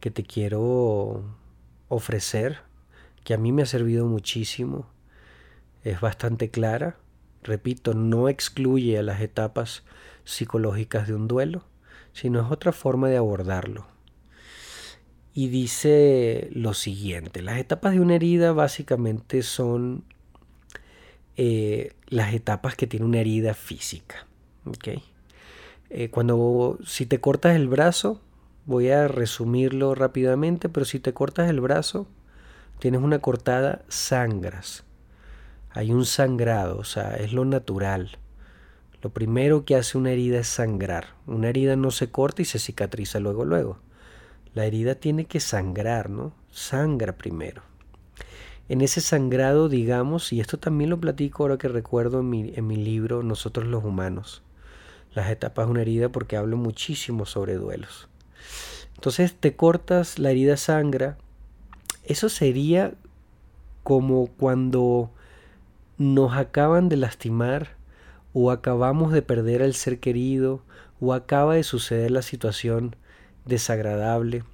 que 0.00 0.10
te 0.10 0.24
quiero 0.24 1.24
ofrecer, 1.88 2.58
que 3.24 3.32
a 3.32 3.38
mí 3.38 3.50
me 3.50 3.62
ha 3.62 3.66
servido 3.66 4.04
muchísimo 4.04 4.94
es 5.86 6.00
bastante 6.00 6.50
clara. 6.50 6.96
Repito, 7.44 7.94
no 7.94 8.28
excluye 8.28 8.98
a 8.98 9.02
las 9.02 9.20
etapas 9.20 9.84
psicológicas 10.24 11.06
de 11.06 11.14
un 11.14 11.28
duelo, 11.28 11.62
sino 12.12 12.44
es 12.44 12.50
otra 12.50 12.72
forma 12.72 13.08
de 13.08 13.16
abordarlo. 13.16 13.86
Y 15.32 15.48
dice 15.48 16.48
lo 16.52 16.74
siguiente, 16.74 17.40
las 17.40 17.58
etapas 17.58 17.92
de 17.92 18.00
una 18.00 18.16
herida 18.16 18.52
básicamente 18.52 19.42
son 19.42 20.02
eh, 21.36 21.92
las 22.08 22.34
etapas 22.34 22.74
que 22.74 22.88
tiene 22.88 23.06
una 23.06 23.20
herida 23.20 23.54
física. 23.54 24.26
Eh, 25.90 26.10
cuando 26.10 26.78
si 26.84 27.06
te 27.06 27.20
cortas 27.20 27.54
el 27.54 27.68
brazo, 27.68 28.20
voy 28.64 28.88
a 28.88 29.06
resumirlo 29.06 29.94
rápidamente, 29.94 30.68
pero 30.68 30.84
si 30.84 30.98
te 30.98 31.12
cortas 31.12 31.48
el 31.48 31.60
brazo, 31.60 32.08
tienes 32.80 33.02
una 33.02 33.20
cortada, 33.20 33.84
sangras 33.88 34.85
hay 35.76 35.92
un 35.92 36.06
sangrado, 36.06 36.78
o 36.78 36.84
sea, 36.84 37.16
es 37.16 37.34
lo 37.34 37.44
natural. 37.44 38.16
Lo 39.02 39.10
primero 39.10 39.66
que 39.66 39.76
hace 39.76 39.98
una 39.98 40.10
herida 40.10 40.38
es 40.38 40.48
sangrar. 40.48 41.08
Una 41.26 41.50
herida 41.50 41.76
no 41.76 41.90
se 41.90 42.10
corta 42.10 42.40
y 42.40 42.46
se 42.46 42.58
cicatriza 42.58 43.20
luego, 43.20 43.44
luego. 43.44 43.78
La 44.54 44.64
herida 44.64 44.94
tiene 44.94 45.26
que 45.26 45.38
sangrar, 45.38 46.08
¿no? 46.08 46.32
Sangra 46.50 47.18
primero. 47.18 47.60
En 48.70 48.80
ese 48.80 49.02
sangrado, 49.02 49.68
digamos, 49.68 50.32
y 50.32 50.40
esto 50.40 50.58
también 50.58 50.88
lo 50.88 50.98
platico 50.98 51.42
ahora 51.42 51.58
que 51.58 51.68
recuerdo 51.68 52.20
en 52.20 52.30
mi, 52.30 52.54
en 52.56 52.66
mi 52.66 52.76
libro 52.76 53.22
Nosotros 53.22 53.66
los 53.66 53.84
Humanos, 53.84 54.42
las 55.12 55.30
etapas 55.30 55.66
de 55.66 55.72
una 55.72 55.82
herida, 55.82 56.08
porque 56.08 56.38
hablo 56.38 56.56
muchísimo 56.56 57.26
sobre 57.26 57.56
duelos. 57.56 58.08
Entonces 58.94 59.34
te 59.34 59.54
cortas, 59.56 60.18
la 60.18 60.30
herida 60.30 60.56
sangra. 60.56 61.18
Eso 62.02 62.30
sería 62.30 62.94
como 63.82 64.28
cuando 64.28 65.10
nos 65.98 66.34
acaban 66.36 66.88
de 66.88 66.96
lastimar 66.96 67.76
o 68.34 68.50
acabamos 68.50 69.12
de 69.12 69.22
perder 69.22 69.62
al 69.62 69.72
ser 69.72 69.98
querido 69.98 70.62
o 71.00 71.14
acaba 71.14 71.54
de 71.54 71.62
suceder 71.62 72.10
la 72.10 72.20
situación 72.20 72.96
desagradable 73.46 74.44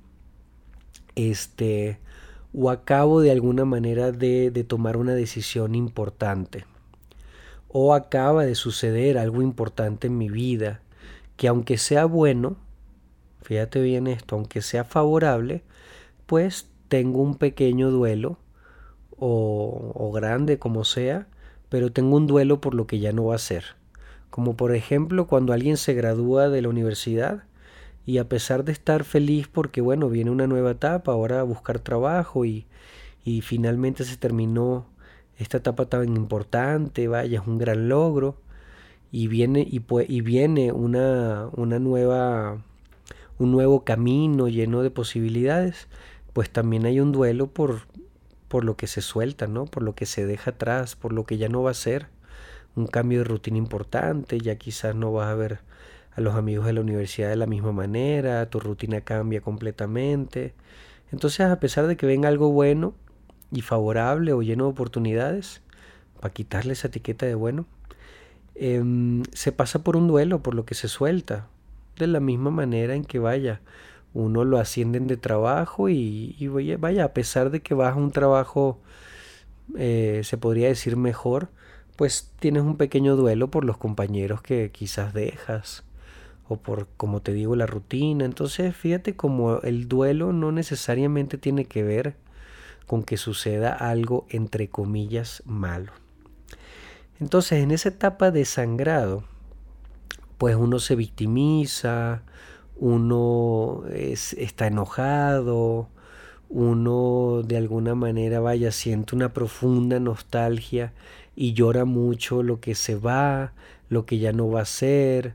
este 1.17 1.99
o 2.55 2.71
acabo 2.71 3.21
de 3.21 3.31
alguna 3.31 3.65
manera 3.65 4.13
de, 4.13 4.51
tomar 4.69 4.97
una 4.97 5.15
decisión 5.15 5.75
importante 5.75 6.65
o 7.69 7.95
acaba 7.95 8.45
de 8.45 8.55
suceder 8.55 9.19
algo 9.19 9.43
importante 9.43 10.07
en 10.07 10.19
mi 10.19 10.29
vida 10.29 10.81
que 11.37 11.49
aunque 11.49 11.77
sea 11.77 12.05
bueno 12.05 12.57
fíjate 13.43 13.81
bien 13.81 14.07
esto 14.07 14.37
aunque 14.37 14.63
sea 14.63 14.85
favorable 14.85 15.65
pues 16.27 16.69
tengo 16.87 17.21
un 17.21 17.37
pequeño 17.37 17.91
duelo 17.91 18.39
o 19.19 20.11
grande 20.13 20.59
como 20.59 20.85
sea 20.85 21.29
pero 21.73 21.91
tengo 21.91 22.19
un 22.19 22.27
duelo 22.27 22.61
por 22.61 22.75
lo 22.75 22.87
que 22.87 22.99
ya 22.99 23.13
no 23.13 23.25
va 23.25 23.37
a 23.37 23.39
ser. 23.39 23.65
Como 24.29 24.59
por 24.59 24.75
ejemplo 24.75 25.27
cuando 25.27 25.55
alguien 25.55 25.79
se 25.79 25.95
gradúa 25.95 26.51
de 26.51 26.61
la 26.61 26.69
universidad 26.69 27.45
y 28.05 28.19
a 28.19 28.29
pesar 28.29 28.63
de 28.65 28.73
estar 28.73 29.05
feliz 29.05 29.49
porque 29.49 29.81
bueno, 29.81 30.11
viene 30.11 30.31
una 30.31 30.47
nueva 30.47 30.73
etapa, 30.73 31.13
ahora 31.13 31.41
a 31.41 31.45
buscar 31.45 31.79
trabajo 31.79 32.45
y, 32.45 32.67
y 33.25 33.41
finalmente 33.41 34.05
se 34.05 34.19
terminó 34.19 34.85
esta 35.39 35.57
etapa 35.57 35.87
tan 35.87 36.15
importante, 36.15 37.09
vaya, 37.09 37.41
es 37.41 37.47
un 37.47 37.57
gran 37.57 37.89
logro 37.89 38.37
y 39.11 39.29
viene 39.29 39.61
y, 39.61 39.81
y 40.09 40.21
viene 40.21 40.73
una, 40.73 41.49
una 41.57 41.79
nueva 41.79 42.63
un 43.39 43.51
nuevo 43.51 43.83
camino 43.83 44.47
lleno 44.49 44.83
de 44.83 44.91
posibilidades, 44.91 45.89
pues 46.35 46.51
también 46.51 46.85
hay 46.85 47.01
un 47.01 47.13
duelo 47.13 47.47
por 47.47 47.87
por 48.53 48.65
lo 48.65 48.77
que 48.77 48.87
se 48.87 49.01
suelta, 49.01 49.47
¿no? 49.47 49.65
Por 49.65 49.83
lo 49.83 49.95
que 49.95 50.05
se 50.05 50.27
deja 50.27 50.51
atrás, 50.51 50.95
por 50.95 51.15
lo 51.15 51.25
que 51.25 51.39
ya 51.39 51.49
no 51.49 51.63
va 51.63 51.71
a 51.71 51.75
ser 51.75 52.09
un 52.77 52.87
cambio 52.87 53.21
de 53.21 53.25
rutina 53.25 53.57
importante, 53.57 54.39
ya 54.41 54.57
quizás 54.57 54.95
no 54.95 55.11
vas 55.11 55.29
a 55.29 55.35
ver 55.35 55.61
a 56.15 56.21
los 56.21 56.35
amigos 56.35 56.67
de 56.67 56.75
la 56.75 56.83
universidad 56.83 57.31
de 57.31 57.37
la 57.37 57.47
misma 57.47 57.73
manera, 57.73 58.45
tu 58.51 58.61
rutina 58.61 59.01
cambia 59.01 59.41
completamente. 59.41 60.53
Entonces, 61.13 61.47
a 61.47 61.61
pesar 61.61 61.87
de 61.87 61.97
que 61.97 62.05
venga 62.05 62.29
algo 62.29 62.53
bueno 62.53 62.93
y 63.51 63.63
favorable 63.63 64.35
o 64.35 64.43
lleno 64.43 64.65
de 64.65 64.71
oportunidades, 64.73 65.63
para 66.21 66.35
quitarle 66.35 66.75
esa 66.75 66.89
etiqueta 66.89 67.25
de 67.25 67.35
bueno, 67.35 67.65
em, 68.55 69.23
se 69.33 69.53
pasa 69.53 69.83
por 69.83 69.97
un 69.97 70.09
duelo, 70.09 70.43
por 70.43 70.55
lo 70.55 70.67
que 70.67 70.75
se 70.75 70.89
suelta, 70.89 71.47
de 71.97 72.07
la 72.07 72.21
misma 72.21 72.51
manera 72.51 72.95
en 72.97 73.07
que 73.07 73.19
vaya. 73.19 73.63
Uno 74.15 74.45
lo 74.45 74.59
ascienden 74.59 75.07
de 75.07 75.17
trabajo 75.17 75.89
y, 75.89 76.49
vaya, 76.79 77.05
a 77.05 77.13
pesar 77.13 77.51
de 77.51 77.61
que 77.61 77.75
vas 77.75 77.95
a 77.95 77.99
un 77.99 78.11
trabajo, 78.11 78.81
eh, 79.77 80.21
se 80.25 80.37
podría 80.37 80.69
decir 80.69 80.97
mejor, 80.97 81.49
pues 81.97 82.31
tienes 82.39 82.63
un 82.63 82.77
pequeño 82.77 83.17
duelo 83.17 83.51
por 83.51 83.65
los 83.65 83.79
compañeros 83.79 84.43
que 84.43 84.71
quizás 84.71 85.15
dejas 85.15 85.85
o 86.49 86.57
por, 86.57 86.89
como 86.97 87.23
te 87.23 87.33
digo, 87.33 87.57
la 87.57 87.67
rutina. 87.67 88.25
Entonces, 88.25 88.77
fíjate 88.77 89.17
como 89.17 89.61
el 89.61 89.89
duelo 89.89 90.33
no 90.33 90.53
necesariamente 90.53 91.39
tiene 91.39 91.65
que 91.65 91.83
ver 91.83 92.17
con 92.87 93.03
que 93.03 93.17
suceda 93.17 93.73
algo 93.73 94.27
entre 94.29 94.69
comillas 94.69 95.43
malo. 95.47 95.93
Entonces, 97.21 97.63
en 97.63 97.71
esa 97.71 97.91
etapa 97.91 98.31
de 98.31 98.45
sangrado, 98.45 99.25
pues 100.39 100.57
uno 100.57 100.81
se 100.81 100.97
victimiza, 100.97 102.23
uno 102.77 103.85
está 103.89 104.67
enojado, 104.67 105.89
uno 106.49 107.43
de 107.45 107.57
alguna 107.57 107.95
manera, 107.95 108.41
vaya, 108.41 108.73
siente 108.73 109.17
una 109.17 109.33
profunda 109.33 110.01
nostalgia 110.01 110.93
y 111.35 111.55
llora 111.55 111.85
mucho 111.85 112.43
lo 112.43 112.61
que 112.61 112.75
se 112.75 112.95
va, 112.95 113.55
lo 113.89 114.05
que 114.05 114.19
ya 114.19 114.33
no 114.33 114.51
va 114.51 114.63
a 114.63 114.67
ser, 114.67 115.35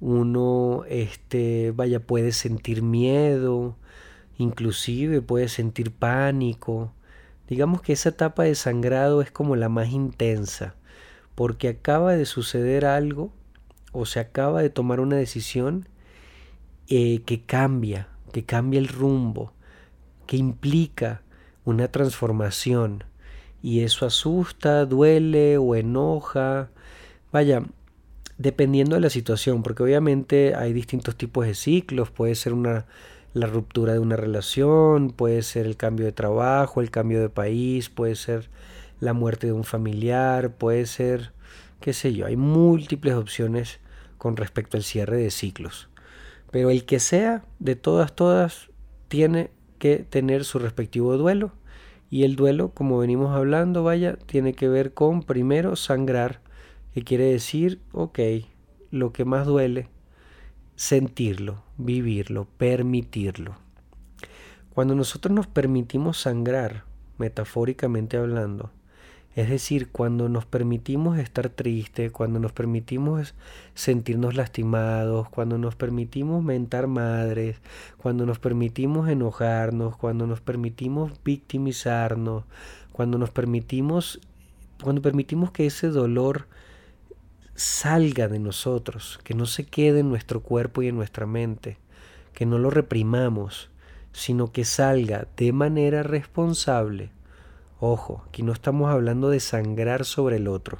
uno, 0.00 0.84
este, 0.88 1.72
vaya, 1.74 2.00
puede 2.00 2.32
sentir 2.32 2.82
miedo, 2.82 3.76
inclusive 4.36 5.22
puede 5.22 5.48
sentir 5.48 5.90
pánico. 5.90 6.92
Digamos 7.48 7.80
que 7.80 7.94
esa 7.94 8.10
etapa 8.10 8.44
de 8.44 8.54
sangrado 8.54 9.22
es 9.22 9.30
como 9.30 9.56
la 9.56 9.68
más 9.68 9.88
intensa, 9.88 10.74
porque 11.34 11.68
acaba 11.68 12.14
de 12.14 12.26
suceder 12.26 12.84
algo 12.84 13.32
o 13.92 14.04
se 14.04 14.20
acaba 14.20 14.60
de 14.62 14.70
tomar 14.70 15.00
una 15.00 15.16
decisión 15.16 15.88
eh, 16.88 17.22
que 17.26 17.42
cambia, 17.42 18.08
que 18.32 18.44
cambia 18.44 18.80
el 18.80 18.88
rumbo, 18.88 19.52
que 20.26 20.36
implica 20.36 21.22
una 21.64 21.88
transformación. 21.88 23.04
Y 23.62 23.80
eso 23.80 24.06
asusta, 24.06 24.86
duele 24.86 25.58
o 25.58 25.74
enoja. 25.74 26.70
Vaya, 27.32 27.62
dependiendo 28.38 28.94
de 28.94 29.02
la 29.02 29.10
situación, 29.10 29.62
porque 29.62 29.82
obviamente 29.82 30.54
hay 30.54 30.72
distintos 30.72 31.16
tipos 31.16 31.46
de 31.46 31.54
ciclos, 31.54 32.10
puede 32.10 32.34
ser 32.34 32.54
una, 32.54 32.86
la 33.34 33.46
ruptura 33.46 33.92
de 33.92 33.98
una 33.98 34.16
relación, 34.16 35.10
puede 35.10 35.42
ser 35.42 35.66
el 35.66 35.76
cambio 35.76 36.06
de 36.06 36.12
trabajo, 36.12 36.80
el 36.80 36.90
cambio 36.90 37.20
de 37.20 37.28
país, 37.28 37.90
puede 37.90 38.14
ser 38.14 38.48
la 39.00 39.12
muerte 39.12 39.48
de 39.48 39.52
un 39.52 39.64
familiar, 39.64 40.54
puede 40.54 40.86
ser, 40.86 41.32
qué 41.80 41.92
sé 41.92 42.14
yo, 42.14 42.26
hay 42.26 42.36
múltiples 42.36 43.14
opciones 43.14 43.80
con 44.16 44.36
respecto 44.36 44.76
al 44.76 44.84
cierre 44.84 45.18
de 45.18 45.30
ciclos. 45.30 45.88
Pero 46.50 46.70
el 46.70 46.84
que 46.84 47.00
sea, 47.00 47.44
de 47.58 47.76
todas, 47.76 48.14
todas, 48.14 48.70
tiene 49.08 49.50
que 49.78 49.98
tener 49.98 50.44
su 50.44 50.58
respectivo 50.58 51.16
duelo. 51.16 51.52
Y 52.10 52.24
el 52.24 52.36
duelo, 52.36 52.70
como 52.70 52.98
venimos 52.98 53.34
hablando, 53.34 53.82
vaya, 53.82 54.16
tiene 54.16 54.54
que 54.54 54.68
ver 54.68 54.94
con 54.94 55.22
primero 55.22 55.76
sangrar 55.76 56.40
que 56.94 57.02
quiere 57.02 57.24
decir, 57.24 57.80
ok, 57.92 58.18
lo 58.90 59.12
que 59.12 59.24
más 59.24 59.46
duele, 59.46 59.88
sentirlo, 60.74 61.62
vivirlo, 61.76 62.46
permitirlo. 62.56 63.56
Cuando 64.70 64.94
nosotros 64.94 65.34
nos 65.34 65.46
permitimos 65.46 66.18
sangrar, 66.18 66.84
metafóricamente 67.18 68.16
hablando, 68.16 68.70
es 69.38 69.48
decir, 69.48 69.92
cuando 69.92 70.28
nos 70.28 70.46
permitimos 70.46 71.16
estar 71.16 71.48
tristes, 71.48 72.10
cuando 72.10 72.40
nos 72.40 72.50
permitimos 72.50 73.34
sentirnos 73.72 74.34
lastimados, 74.34 75.28
cuando 75.28 75.58
nos 75.58 75.76
permitimos 75.76 76.42
mentar 76.42 76.88
madres, 76.88 77.60
cuando 77.98 78.26
nos 78.26 78.40
permitimos 78.40 79.08
enojarnos, 79.08 79.96
cuando 79.96 80.26
nos 80.26 80.40
permitimos 80.40 81.12
victimizarnos, 81.24 82.46
cuando 82.90 83.16
nos 83.16 83.30
permitimos, 83.30 84.18
cuando 84.82 85.02
permitimos 85.02 85.52
que 85.52 85.66
ese 85.66 85.86
dolor 85.86 86.48
salga 87.54 88.26
de 88.26 88.40
nosotros, 88.40 89.20
que 89.22 89.34
no 89.34 89.46
se 89.46 89.64
quede 89.64 90.00
en 90.00 90.08
nuestro 90.08 90.40
cuerpo 90.40 90.82
y 90.82 90.88
en 90.88 90.96
nuestra 90.96 91.26
mente, 91.26 91.78
que 92.32 92.44
no 92.44 92.58
lo 92.58 92.70
reprimamos, 92.70 93.70
sino 94.10 94.50
que 94.50 94.64
salga 94.64 95.28
de 95.36 95.52
manera 95.52 96.02
responsable. 96.02 97.12
Ojo, 97.80 98.24
aquí 98.26 98.42
no 98.42 98.52
estamos 98.52 98.90
hablando 98.90 99.30
de 99.30 99.38
sangrar 99.38 100.04
sobre 100.04 100.36
el 100.36 100.48
otro, 100.48 100.78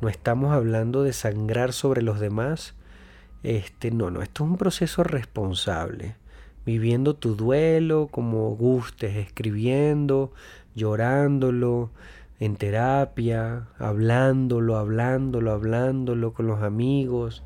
no 0.00 0.08
estamos 0.08 0.52
hablando 0.52 1.02
de 1.02 1.12
sangrar 1.12 1.72
sobre 1.72 2.00
los 2.02 2.20
demás. 2.20 2.74
Este, 3.42 3.90
no, 3.90 4.08
no, 4.08 4.22
esto 4.22 4.44
es 4.44 4.50
un 4.50 4.56
proceso 4.56 5.02
responsable, 5.02 6.14
viviendo 6.64 7.16
tu 7.16 7.34
duelo 7.34 8.06
como 8.08 8.54
gustes, 8.54 9.16
escribiendo, 9.16 10.32
llorándolo, 10.76 11.90
en 12.38 12.54
terapia, 12.54 13.66
hablándolo, 13.78 14.76
hablándolo, 14.76 15.50
hablándolo 15.50 16.34
con 16.34 16.46
los 16.46 16.62
amigos, 16.62 17.42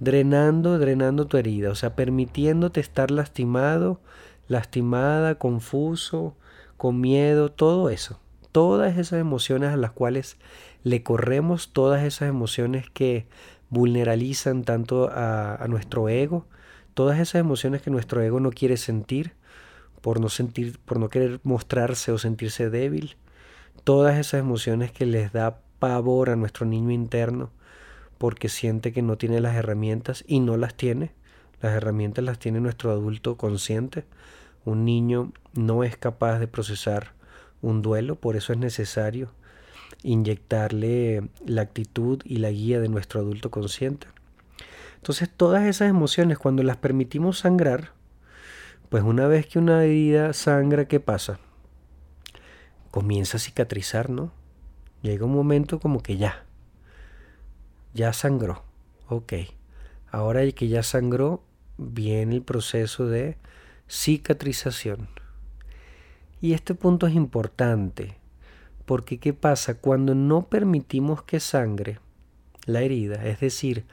drenando, 0.00 0.78
drenando 0.78 1.26
tu 1.26 1.36
herida, 1.36 1.70
o 1.70 1.74
sea, 1.74 1.94
permitiéndote 1.94 2.80
estar 2.80 3.10
lastimado, 3.10 4.00
lastimada, 4.48 5.34
confuso, 5.34 6.34
con 6.82 7.00
miedo, 7.00 7.52
todo 7.52 7.90
eso, 7.90 8.18
todas 8.50 8.98
esas 8.98 9.20
emociones 9.20 9.70
a 9.70 9.76
las 9.76 9.92
cuales 9.92 10.36
le 10.82 11.04
corremos, 11.04 11.72
todas 11.72 12.02
esas 12.02 12.28
emociones 12.28 12.90
que 12.90 13.28
vulneralizan 13.70 14.64
tanto 14.64 15.08
a, 15.08 15.54
a 15.54 15.68
nuestro 15.68 16.08
ego, 16.08 16.44
todas 16.94 17.20
esas 17.20 17.36
emociones 17.36 17.82
que 17.82 17.92
nuestro 17.92 18.20
ego 18.20 18.40
no 18.40 18.50
quiere 18.50 18.76
sentir, 18.76 19.34
por 20.00 20.18
no 20.18 20.28
sentir, 20.28 20.80
por 20.80 20.98
no 20.98 21.08
querer 21.08 21.38
mostrarse 21.44 22.10
o 22.10 22.18
sentirse 22.18 22.68
débil, 22.68 23.14
todas 23.84 24.18
esas 24.18 24.40
emociones 24.40 24.90
que 24.90 25.06
les 25.06 25.30
da 25.30 25.60
pavor 25.78 26.30
a 26.30 26.34
nuestro 26.34 26.66
niño 26.66 26.90
interno 26.90 27.52
porque 28.18 28.48
siente 28.48 28.92
que 28.92 29.02
no 29.02 29.16
tiene 29.18 29.40
las 29.40 29.54
herramientas 29.54 30.24
y 30.26 30.40
no 30.40 30.56
las 30.56 30.74
tiene. 30.74 31.12
Las 31.60 31.74
herramientas 31.74 32.24
las 32.24 32.40
tiene 32.40 32.58
nuestro 32.58 32.90
adulto 32.90 33.36
consciente. 33.36 34.04
Un 34.64 34.84
niño 34.84 35.32
no 35.54 35.84
es 35.84 35.96
capaz 35.96 36.38
de 36.38 36.48
procesar 36.48 37.12
un 37.60 37.82
duelo, 37.82 38.16
por 38.16 38.36
eso 38.36 38.52
es 38.52 38.58
necesario 38.58 39.30
inyectarle 40.02 41.28
la 41.46 41.62
actitud 41.62 42.20
y 42.24 42.38
la 42.38 42.50
guía 42.50 42.80
de 42.80 42.88
nuestro 42.88 43.20
adulto 43.20 43.50
consciente. 43.50 44.06
Entonces 44.96 45.28
todas 45.28 45.64
esas 45.64 45.88
emociones 45.88 46.38
cuando 46.38 46.62
las 46.62 46.76
permitimos 46.76 47.40
sangrar, 47.40 47.92
pues 48.88 49.02
una 49.04 49.26
vez 49.26 49.46
que 49.46 49.58
una 49.58 49.84
herida 49.84 50.32
sangra, 50.32 50.86
¿qué 50.86 51.00
pasa? 51.00 51.38
comienza 52.92 53.38
a 53.38 53.40
cicatrizar, 53.40 54.10
¿no? 54.10 54.30
Llega 55.00 55.24
un 55.24 55.32
momento 55.32 55.80
como 55.80 56.02
que 56.02 56.18
ya, 56.18 56.44
ya 57.94 58.12
sangró, 58.12 58.62
ok. 59.08 59.32
Ahora 60.10 60.48
que 60.52 60.68
ya 60.68 60.84
sangró, 60.84 61.42
viene 61.78 62.36
el 62.36 62.42
proceso 62.42 63.06
de 63.06 63.38
cicatrización. 63.88 65.08
Y 66.40 66.54
este 66.54 66.74
punto 66.74 67.06
es 67.06 67.14
importante, 67.14 68.16
porque 68.84 69.18
¿qué 69.18 69.32
pasa? 69.32 69.74
Cuando 69.74 70.14
no 70.14 70.46
permitimos 70.48 71.22
que 71.22 71.40
sangre 71.40 72.00
la 72.66 72.80
herida, 72.80 73.24
es 73.26 73.40
decir, 73.40 73.84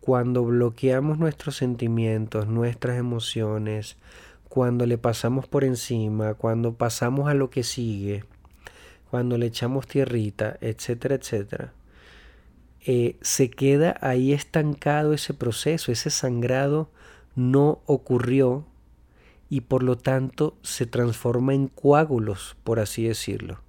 cuando 0.00 0.44
bloqueamos 0.44 1.18
nuestros 1.18 1.56
sentimientos, 1.56 2.46
nuestras 2.46 2.98
emociones, 2.98 3.96
cuando 4.48 4.86
le 4.86 4.98
pasamos 4.98 5.46
por 5.46 5.62
encima, 5.62 6.34
cuando 6.34 6.74
pasamos 6.74 7.28
a 7.28 7.34
lo 7.34 7.50
que 7.50 7.62
sigue, 7.62 8.24
cuando 9.10 9.36
le 9.38 9.46
echamos 9.46 9.86
tierrita, 9.86 10.56
etcétera, 10.60 11.16
etcétera, 11.16 11.72
eh, 12.86 13.16
se 13.20 13.50
queda 13.50 13.96
ahí 14.00 14.32
estancado 14.32 15.12
ese 15.12 15.34
proceso, 15.34 15.92
ese 15.92 16.10
sangrado 16.10 16.90
no 17.36 17.82
ocurrió 17.86 18.64
y 19.50 19.62
por 19.62 19.82
lo 19.82 19.98
tanto 19.98 20.56
se 20.62 20.86
transforma 20.86 21.52
en 21.52 21.66
coágulos, 21.66 22.56
por 22.62 22.78
así 22.78 23.02
decirlo. 23.02 23.60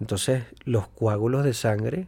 Entonces, 0.00 0.44
los 0.64 0.86
coágulos 0.88 1.44
de 1.44 1.52
sangre, 1.52 2.06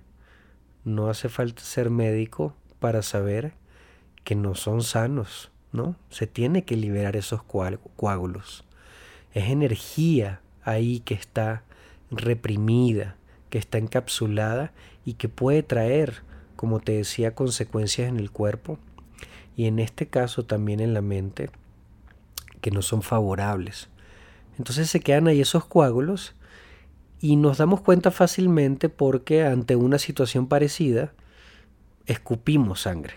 no 0.85 1.09
hace 1.09 1.29
falta 1.29 1.63
ser 1.63 1.91
médico 1.91 2.55
para 2.79 3.03
saber 3.03 3.55
que 4.23 4.37
no 4.37 4.55
son 4.55 4.83
sanos, 4.83 5.51
¿no? 5.73 5.97
Se 6.11 6.27
tiene 6.27 6.65
que 6.65 6.77
liberar 6.77 7.17
esos 7.17 7.43
coágulos. 7.43 8.65
Es 9.33 9.51
energía 9.51 10.41
ahí 10.63 11.01
que 11.01 11.15
está 11.15 11.65
reprimida, 12.11 13.17
que 13.51 13.59
está 13.59 13.79
encapsulada 13.79 14.73
y 15.05 15.15
que 15.15 15.29
puede 15.29 15.63
traer, 15.63 16.23
como 16.55 16.81
te 16.81 16.93
decía, 16.93 17.35
consecuencias 17.35 18.09
en 18.09 18.19
el 18.19 18.31
cuerpo 18.31 18.79
y 19.57 19.67
en 19.67 19.79
este 19.79 20.07
caso 20.07 20.45
también 20.45 20.81
en 20.81 20.95
la 20.95 21.03
mente 21.03 21.51
que 22.65 22.71
no 22.71 22.81
son 22.81 23.03
favorables. 23.03 23.91
Entonces 24.57 24.89
se 24.89 25.01
quedan 25.01 25.29
ahí 25.29 25.43
esos 25.43 25.67
coágulos 25.67 26.35
y 27.21 27.37
nos 27.37 27.59
damos 27.59 27.83
cuenta 27.83 28.11
fácilmente 28.11 28.89
porque 28.89 29.45
ante 29.45 29.77
una 29.77 29.99
situación 29.99 30.47
parecida 30.47 31.13
escupimos 32.07 32.81
sangre. 32.81 33.17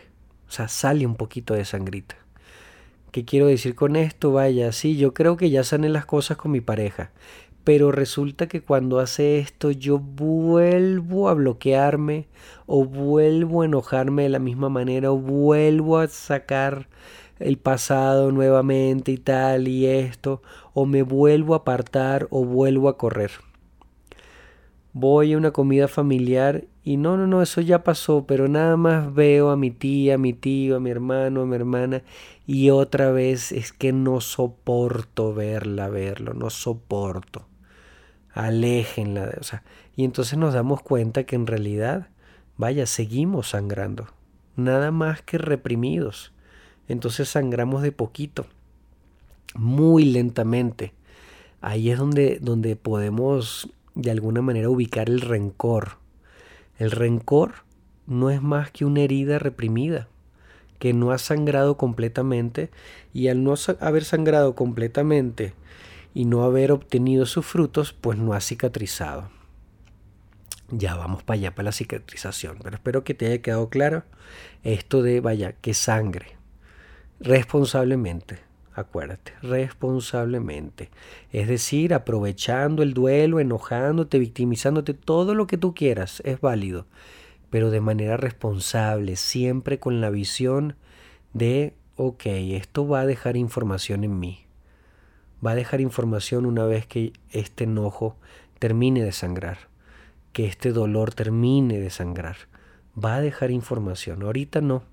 O 0.49 0.51
sea, 0.51 0.67
sale 0.67 1.05
un 1.05 1.15
poquito 1.15 1.53
de 1.53 1.63
sangrita. 1.63 2.17
¿Qué 3.11 3.23
quiero 3.23 3.45
decir 3.45 3.73
con 3.73 3.95
esto? 3.95 4.33
Vaya, 4.33 4.73
sí, 4.73 4.97
yo 4.97 5.13
creo 5.13 5.37
que 5.37 5.49
ya 5.49 5.63
sanen 5.63 5.93
las 5.93 6.05
cosas 6.05 6.35
con 6.35 6.51
mi 6.51 6.59
pareja 6.59 7.11
pero 7.67 7.91
resulta 7.91 8.47
que 8.47 8.61
cuando 8.61 8.97
hace 8.99 9.39
esto 9.39 9.71
yo 9.71 9.99
vuelvo 9.99 11.27
a 11.27 11.33
bloquearme 11.33 12.29
o 12.65 12.85
vuelvo 12.85 13.61
a 13.61 13.65
enojarme 13.65 14.23
de 14.23 14.29
la 14.29 14.39
misma 14.39 14.69
manera 14.69 15.11
o 15.11 15.17
vuelvo 15.17 15.97
a 15.97 16.07
sacar 16.07 16.87
el 17.39 17.57
pasado 17.57 18.31
nuevamente 18.31 19.11
y 19.11 19.17
tal 19.17 19.67
y 19.67 19.85
esto 19.85 20.41
o 20.73 20.85
me 20.85 21.03
vuelvo 21.03 21.53
a 21.53 21.57
apartar 21.57 22.27
o 22.29 22.45
vuelvo 22.45 22.89
a 22.89 22.97
correr. 22.97 23.31
Voy 24.93 25.33
a 25.33 25.37
una 25.37 25.51
comida 25.51 25.87
familiar 25.87 26.65
y 26.83 26.97
no, 26.97 27.17
no, 27.17 27.27
no, 27.27 27.41
eso 27.41 27.61
ya 27.61 27.83
pasó, 27.83 28.25
pero 28.25 28.47
nada 28.47 28.77
más 28.77 29.13
veo 29.13 29.51
a 29.51 29.57
mi 29.57 29.71
tía, 29.71 30.15
a 30.15 30.17
mi 30.17 30.33
tío, 30.33 30.77
a 30.77 30.79
mi 30.79 30.89
hermano, 30.89 31.41
a 31.41 31.45
mi 31.45 31.55
hermana 31.55 32.03
y 32.45 32.69
otra 32.71 33.11
vez 33.11 33.51
es 33.51 33.73
que 33.73 33.93
no 33.93 34.21
soporto 34.21 35.33
verla, 35.33 35.89
verlo, 35.89 36.33
no 36.33 36.49
soporto 36.49 37.45
aléjenla. 38.37 39.31
O 39.39 39.43
sea, 39.43 39.63
y 39.95 40.03
entonces 40.03 40.37
nos 40.37 40.53
damos 40.53 40.81
cuenta 40.81 41.23
que 41.23 41.35
en 41.35 41.47
realidad, 41.47 42.09
vaya, 42.55 42.85
seguimos 42.85 43.49
sangrando, 43.49 44.07
nada 44.55 44.91
más 44.91 45.21
que 45.21 45.37
reprimidos. 45.37 46.33
Entonces 46.87 47.29
sangramos 47.29 47.81
de 47.81 47.91
poquito, 47.91 48.45
muy 49.55 50.05
lentamente. 50.05 50.93
Ahí 51.61 51.89
es 51.89 51.97
donde, 51.97 52.39
donde 52.41 52.75
podemos 52.75 53.69
de 53.95 54.11
alguna 54.11 54.41
manera 54.41 54.69
ubicar 54.69 55.09
el 55.09 55.21
rencor. 55.21 55.97
El 56.77 56.91
rencor 56.91 57.53
no 58.05 58.29
es 58.29 58.41
más 58.41 58.71
que 58.71 58.85
una 58.85 59.01
herida 59.01 59.39
reprimida 59.39 60.07
que 60.79 60.93
no 60.93 61.11
ha 61.11 61.17
sangrado 61.17 61.77
completamente 61.77 62.69
y 63.13 63.27
al 63.29 63.43
no 63.43 63.55
haber 63.79 64.05
sangrado 64.05 64.55
completamente 64.55 65.53
y 66.13 66.25
no 66.25 66.43
haber 66.43 66.71
obtenido 66.71 67.25
sus 67.25 67.45
frutos, 67.45 67.93
pues 67.93 68.17
no 68.17 68.33
ha 68.33 68.41
cicatrizado. 68.41 69.29
Ya 70.69 70.95
vamos 70.95 71.23
para 71.23 71.39
allá, 71.39 71.55
para 71.55 71.65
la 71.65 71.71
cicatrización. 71.71 72.57
Pero 72.61 72.75
espero 72.75 73.03
que 73.03 73.13
te 73.13 73.27
haya 73.27 73.41
quedado 73.41 73.69
claro 73.69 74.03
esto 74.63 75.01
de, 75.01 75.21
vaya, 75.21 75.53
que 75.53 75.73
sangre. 75.73 76.36
Responsablemente, 77.19 78.39
acuérdate, 78.73 79.33
responsablemente. 79.41 80.89
Es 81.31 81.47
decir, 81.47 81.93
aprovechando 81.93 82.83
el 82.83 82.93
duelo, 82.93 83.39
enojándote, 83.39 84.19
victimizándote, 84.19 84.93
todo 84.93 85.33
lo 85.33 85.47
que 85.47 85.57
tú 85.57 85.73
quieras 85.73 86.21
es 86.25 86.39
válido, 86.41 86.85
pero 87.49 87.71
de 87.71 87.81
manera 87.81 88.17
responsable, 88.17 89.15
siempre 89.15 89.79
con 89.79 90.01
la 90.01 90.09
visión 90.09 90.75
de, 91.33 91.73
ok, 91.95 92.25
esto 92.25 92.87
va 92.87 93.01
a 93.01 93.05
dejar 93.05 93.35
información 93.37 94.03
en 94.03 94.19
mí 94.19 94.47
va 95.45 95.51
a 95.51 95.55
dejar 95.55 95.81
información 95.81 96.45
una 96.45 96.65
vez 96.65 96.85
que 96.85 97.13
este 97.31 97.65
enojo 97.65 98.15
termine 98.59 99.03
de 99.03 99.11
sangrar, 99.11 99.57
que 100.33 100.45
este 100.45 100.71
dolor 100.71 101.13
termine 101.13 101.79
de 101.79 101.89
sangrar. 101.89 102.37
Va 103.01 103.15
a 103.15 103.21
dejar 103.21 103.51
información. 103.51 104.23
Ahorita 104.23 104.61
no. 104.61 104.83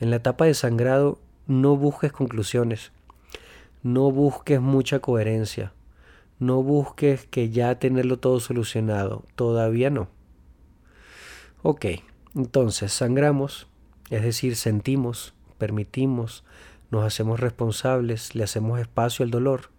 En 0.00 0.10
la 0.10 0.16
etapa 0.16 0.44
de 0.44 0.54
sangrado 0.54 1.20
no 1.46 1.76
busques 1.76 2.12
conclusiones, 2.12 2.92
no 3.82 4.10
busques 4.10 4.60
mucha 4.60 5.00
coherencia, 5.00 5.72
no 6.38 6.62
busques 6.62 7.26
que 7.26 7.50
ya 7.50 7.78
tenerlo 7.78 8.18
todo 8.18 8.40
solucionado. 8.40 9.24
Todavía 9.36 9.90
no. 9.90 10.08
Ok, 11.62 11.86
entonces 12.34 12.92
sangramos, 12.92 13.68
es 14.10 14.22
decir, 14.22 14.56
sentimos, 14.56 15.34
permitimos, 15.58 16.44
nos 16.90 17.04
hacemos 17.04 17.40
responsables, 17.40 18.34
le 18.34 18.44
hacemos 18.44 18.80
espacio 18.80 19.24
al 19.24 19.30
dolor. 19.30 19.70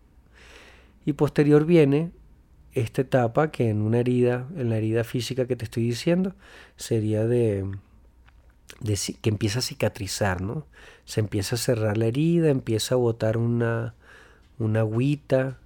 Y 1.05 1.13
posterior 1.13 1.65
viene 1.65 2.11
esta 2.73 3.01
etapa 3.01 3.51
que 3.51 3.69
en 3.69 3.81
una 3.81 3.99
herida, 3.99 4.47
en 4.57 4.69
la 4.69 4.77
herida 4.77 5.03
física 5.03 5.45
que 5.45 5.55
te 5.55 5.65
estoy 5.65 5.83
diciendo, 5.83 6.33
sería 6.75 7.25
de, 7.25 7.69
que 9.21 9.29
empieza 9.29 9.59
a 9.59 9.61
cicatrizar, 9.61 10.41
¿no? 10.41 10.65
Se 11.05 11.19
empieza 11.19 11.55
a 11.55 11.59
cerrar 11.59 11.97
la 11.97 12.05
herida, 12.05 12.49
empieza 12.49 12.95
a 12.95 12.97
botar 12.97 13.37
una, 13.37 13.93
una 14.59 14.81
agüita, 14.81 15.57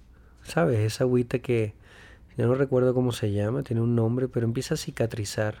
¿sabes? 0.42 0.80
Esa 0.80 1.04
agüita 1.04 1.38
que 1.38 1.74
ya 2.36 2.46
no 2.46 2.54
recuerdo 2.54 2.94
cómo 2.94 3.12
se 3.12 3.32
llama, 3.32 3.62
tiene 3.62 3.82
un 3.82 3.96
nombre, 3.96 4.28
pero 4.28 4.46
empieza 4.46 4.74
a 4.74 4.76
cicatrizar 4.76 5.56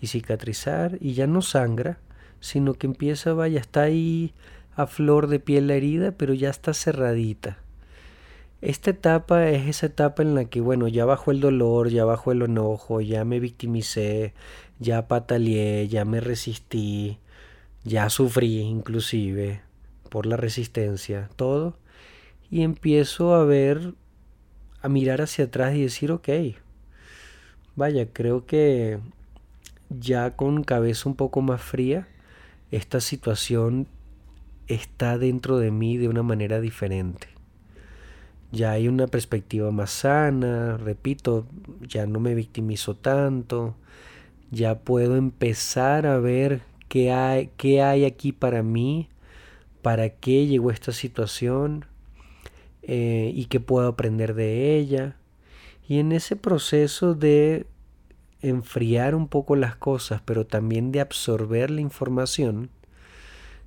y 0.00 0.06
cicatrizar 0.08 0.98
y 1.00 1.14
ya 1.14 1.26
no 1.26 1.42
sangra, 1.42 1.98
sino 2.40 2.74
que 2.74 2.86
empieza, 2.86 3.32
vaya, 3.32 3.60
está 3.60 3.82
ahí 3.82 4.32
a 4.76 4.86
flor 4.86 5.26
de 5.26 5.40
piel 5.40 5.68
la 5.68 5.74
herida, 5.74 6.12
pero 6.12 6.34
ya 6.34 6.50
está 6.50 6.74
cerradita. 6.74 7.58
Esta 8.60 8.90
etapa 8.90 9.48
es 9.48 9.66
esa 9.68 9.86
etapa 9.86 10.22
en 10.22 10.34
la 10.34 10.46
que, 10.46 10.60
bueno, 10.60 10.88
ya 10.88 11.04
bajó 11.04 11.30
el 11.30 11.40
dolor, 11.40 11.88
ya 11.90 12.04
bajó 12.04 12.32
el 12.32 12.42
enojo, 12.42 13.00
ya 13.00 13.24
me 13.24 13.40
victimicé, 13.40 14.32
ya 14.78 15.08
pataleé, 15.08 15.88
ya 15.88 16.04
me 16.04 16.20
resistí, 16.20 17.18
ya 17.86 18.10
sufrí 18.10 18.58
inclusive 18.58 19.62
por 20.10 20.26
la 20.26 20.36
resistencia, 20.36 21.30
todo. 21.36 21.78
Y 22.50 22.62
empiezo 22.62 23.34
a 23.34 23.44
ver, 23.44 23.94
a 24.82 24.88
mirar 24.88 25.22
hacia 25.22 25.46
atrás 25.46 25.74
y 25.76 25.82
decir, 25.82 26.10
ok, 26.10 26.28
vaya, 27.76 28.12
creo 28.12 28.44
que 28.44 28.98
ya 29.88 30.34
con 30.34 30.64
cabeza 30.64 31.08
un 31.08 31.14
poco 31.14 31.42
más 31.42 31.62
fría, 31.62 32.08
esta 32.72 33.00
situación 33.00 33.86
está 34.66 35.16
dentro 35.16 35.58
de 35.58 35.70
mí 35.70 35.96
de 35.96 36.08
una 36.08 36.24
manera 36.24 36.60
diferente. 36.60 37.28
Ya 38.50 38.72
hay 38.72 38.88
una 38.88 39.06
perspectiva 39.06 39.70
más 39.70 39.90
sana, 39.90 40.76
repito, 40.76 41.46
ya 41.80 42.06
no 42.06 42.18
me 42.18 42.34
victimizo 42.34 42.96
tanto, 42.96 43.76
ya 44.50 44.80
puedo 44.80 45.16
empezar 45.16 46.06
a 46.06 46.18
ver 46.18 46.62
qué 46.96 47.12
hay, 47.12 47.50
qué 47.58 47.82
hay 47.82 48.06
aquí 48.06 48.32
para 48.32 48.62
mí, 48.62 49.10
para 49.82 50.08
qué 50.08 50.46
llegó 50.46 50.70
esta 50.70 50.92
situación 50.92 51.84
eh, 52.80 53.32
y 53.34 53.44
qué 53.46 53.60
puedo 53.60 53.86
aprender 53.86 54.32
de 54.32 54.78
ella. 54.78 55.18
Y 55.86 55.98
en 55.98 56.10
ese 56.12 56.36
proceso 56.36 57.12
de 57.12 57.66
enfriar 58.40 59.14
un 59.14 59.28
poco 59.28 59.56
las 59.56 59.76
cosas, 59.76 60.22
pero 60.24 60.46
también 60.46 60.90
de 60.90 61.02
absorber 61.02 61.70
la 61.70 61.82
información, 61.82 62.70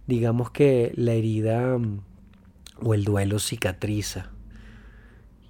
digamos 0.07 0.49
que 0.49 0.91
la 0.95 1.13
herida 1.13 1.77
mm, 1.77 2.01
o 2.81 2.95
el 2.95 3.03
duelo 3.03 3.37
cicatriza. 3.37 4.31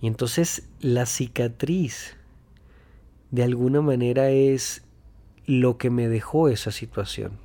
Y 0.01 0.07
entonces 0.07 0.67
la 0.81 1.05
cicatriz 1.05 2.17
de 3.31 3.43
alguna 3.43 3.79
manera 3.79 4.31
es 4.31 4.83
lo 5.45 5.77
que 5.77 5.89
me 5.89 6.09
dejó 6.09 6.49
esa 6.49 6.71
situación. 6.71 7.39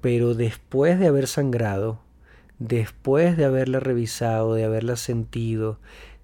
Pero 0.00 0.34
después 0.34 0.98
de 0.98 1.06
haber 1.08 1.26
sangrado, 1.26 2.00
después 2.58 3.36
de 3.36 3.44
haberla 3.44 3.80
revisado, 3.80 4.54
de 4.54 4.64
haberla 4.64 4.96
sentido, 4.96 5.78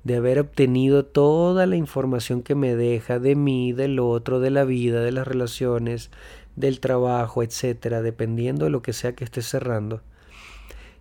de 0.05 0.17
haber 0.17 0.41
obtenido 0.41 1.05
toda 1.05 1.67
la 1.67 1.77
información 1.77 2.43
que 2.43 2.55
me 2.55 2.75
deja 2.75 3.19
de 3.19 3.37
mí, 3.37 3.73
del 3.73 3.99
otro, 4.01 4.41
de 4.41 4.51
la 4.51 4.65
vida, 4.65 5.01
de 5.01 5.13
las 5.13 5.27
relaciones, 5.27 6.11
del 6.57 6.81
trabajo, 6.81 7.43
etcétera, 7.43 8.03
dependiendo 8.03 8.65
de 8.65 8.71
lo 8.71 8.83
que 8.83 8.93
sea 8.93 9.15
que 9.15 9.25
estés 9.25 9.47
cerrando. 9.47 10.03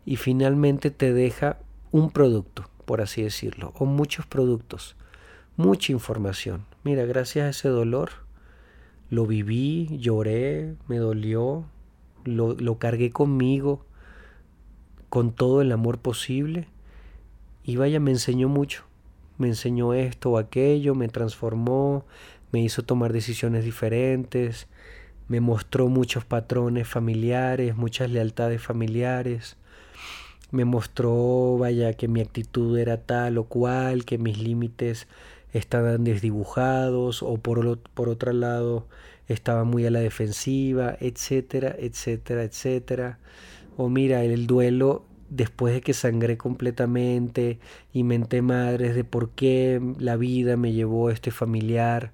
Y 0.06 0.16
finalmente 0.18 0.92
te 0.92 1.14
deja 1.14 1.58
un 1.92 2.12
producto, 2.12 2.70
por 2.86 3.02
así 3.02 3.22
decirlo, 3.24 3.74
o 3.78 3.86
muchos 3.86 4.26
productos. 4.26 4.96
mucha 5.58 5.92
información. 5.92 6.66
Mira, 6.84 7.06
gracias 7.06 7.46
a 7.46 7.50
ese 7.50 7.70
dolor, 7.70 8.10
lo 9.10 9.28
viví, 9.28 9.98
lloré, 10.00 10.76
me 10.88 10.98
dolió, 10.98 11.66
lo, 12.26 12.54
lo 12.54 12.78
cargué 12.78 13.12
conmigo 13.12 13.86
con 15.10 15.32
todo 15.34 15.62
el 15.62 15.72
amor 15.72 16.00
posible 16.00 16.68
y 17.64 17.76
vaya, 17.76 18.00
me 18.00 18.12
enseñó 18.12 18.50
mucho. 18.50 18.84
Me 19.38 19.48
enseñó 19.48 19.94
esto 19.94 20.32
o 20.32 20.38
aquello, 20.38 20.94
me 20.94 21.08
transformó, 21.08 22.06
me 22.52 22.62
hizo 22.62 22.84
tomar 22.84 23.12
decisiones 23.12 23.64
diferentes, 23.64 24.68
me 25.28 25.40
mostró 25.40 25.88
muchos 25.88 26.26
patrones 26.26 26.88
familiares, 26.88 27.76
muchas 27.76 28.12
lealtades 28.12 28.62
familiares, 28.62 29.58
me 30.52 30.66
mostró, 30.66 31.58
vaya, 31.58 31.94
que 31.94 32.08
mi 32.08 32.22
actitud 32.22 32.78
era 32.78 32.98
tal 32.98 33.38
o 33.38 33.46
cual, 33.46 34.06
que 34.06 34.18
mis 34.18 34.38
límites 34.38 35.08
estaban 35.54 36.04
desdibujados 36.04 37.24
o 37.24 37.38
por, 37.38 37.80
por 37.80 38.10
otro 38.10 38.34
lado 38.34 38.86
estaba 39.34 39.64
muy 39.64 39.86
a 39.86 39.92
la 39.92 40.00
defensiva, 40.00 40.98
etcétera, 41.00 41.76
etcétera, 41.78 42.44
etcétera. 42.44 43.20
O 43.78 43.90
mira, 43.90 44.24
el 44.24 44.48
duelo 44.48 45.06
después 45.30 45.74
de 45.74 45.82
que 45.82 45.94
sangré 45.94 46.38
completamente 46.38 47.60
y 47.94 48.04
menté 48.04 48.42
madres 48.42 48.96
de 48.96 49.04
por 49.04 49.32
qué 49.32 49.82
la 49.98 50.18
vida 50.18 50.58
me 50.58 50.74
llevó 50.74 51.08
a 51.08 51.14
este 51.14 51.32
familiar, 51.32 52.12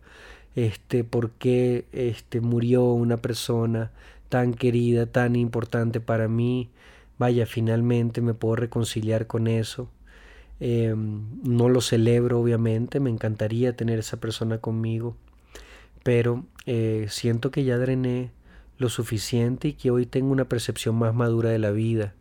este, 0.55 1.03
por 1.03 1.31
qué 1.31 1.85
este, 1.91 2.41
murió 2.41 2.85
una 2.85 3.17
persona 3.17 3.91
tan 4.29 4.53
querida, 4.53 5.07
tan 5.07 5.35
importante 5.35 5.99
para 5.99 6.27
mí. 6.27 6.69
Vaya, 7.19 7.45
finalmente 7.45 8.21
me 8.21 8.33
puedo 8.33 8.55
reconciliar 8.55 9.27
con 9.27 9.47
eso. 9.47 9.89
Em, 10.59 11.21
no 11.43 11.69
lo 11.69 11.81
celebro, 11.81 12.39
obviamente, 12.39 12.99
me 12.99 13.09
encantaría 13.09 13.75
tener 13.75 13.99
esa 13.99 14.17
persona 14.19 14.59
conmigo, 14.59 15.15
pero 16.07 16.45
eh, 16.65 17.07
siento 17.09 17.51
que 17.51 17.65
ya 17.65 17.77
drené 17.77 18.31
lo 18.77 18.87
suficiente 18.87 19.67
y 19.67 19.73
que 19.73 19.91
hoy 19.91 20.05
tengo 20.05 20.31
una 20.31 20.47
percepción 20.47 20.95
más 20.95 21.13
madura 21.13 21.49
de 21.49 21.59
la 21.59 21.71
vida. 21.71 22.13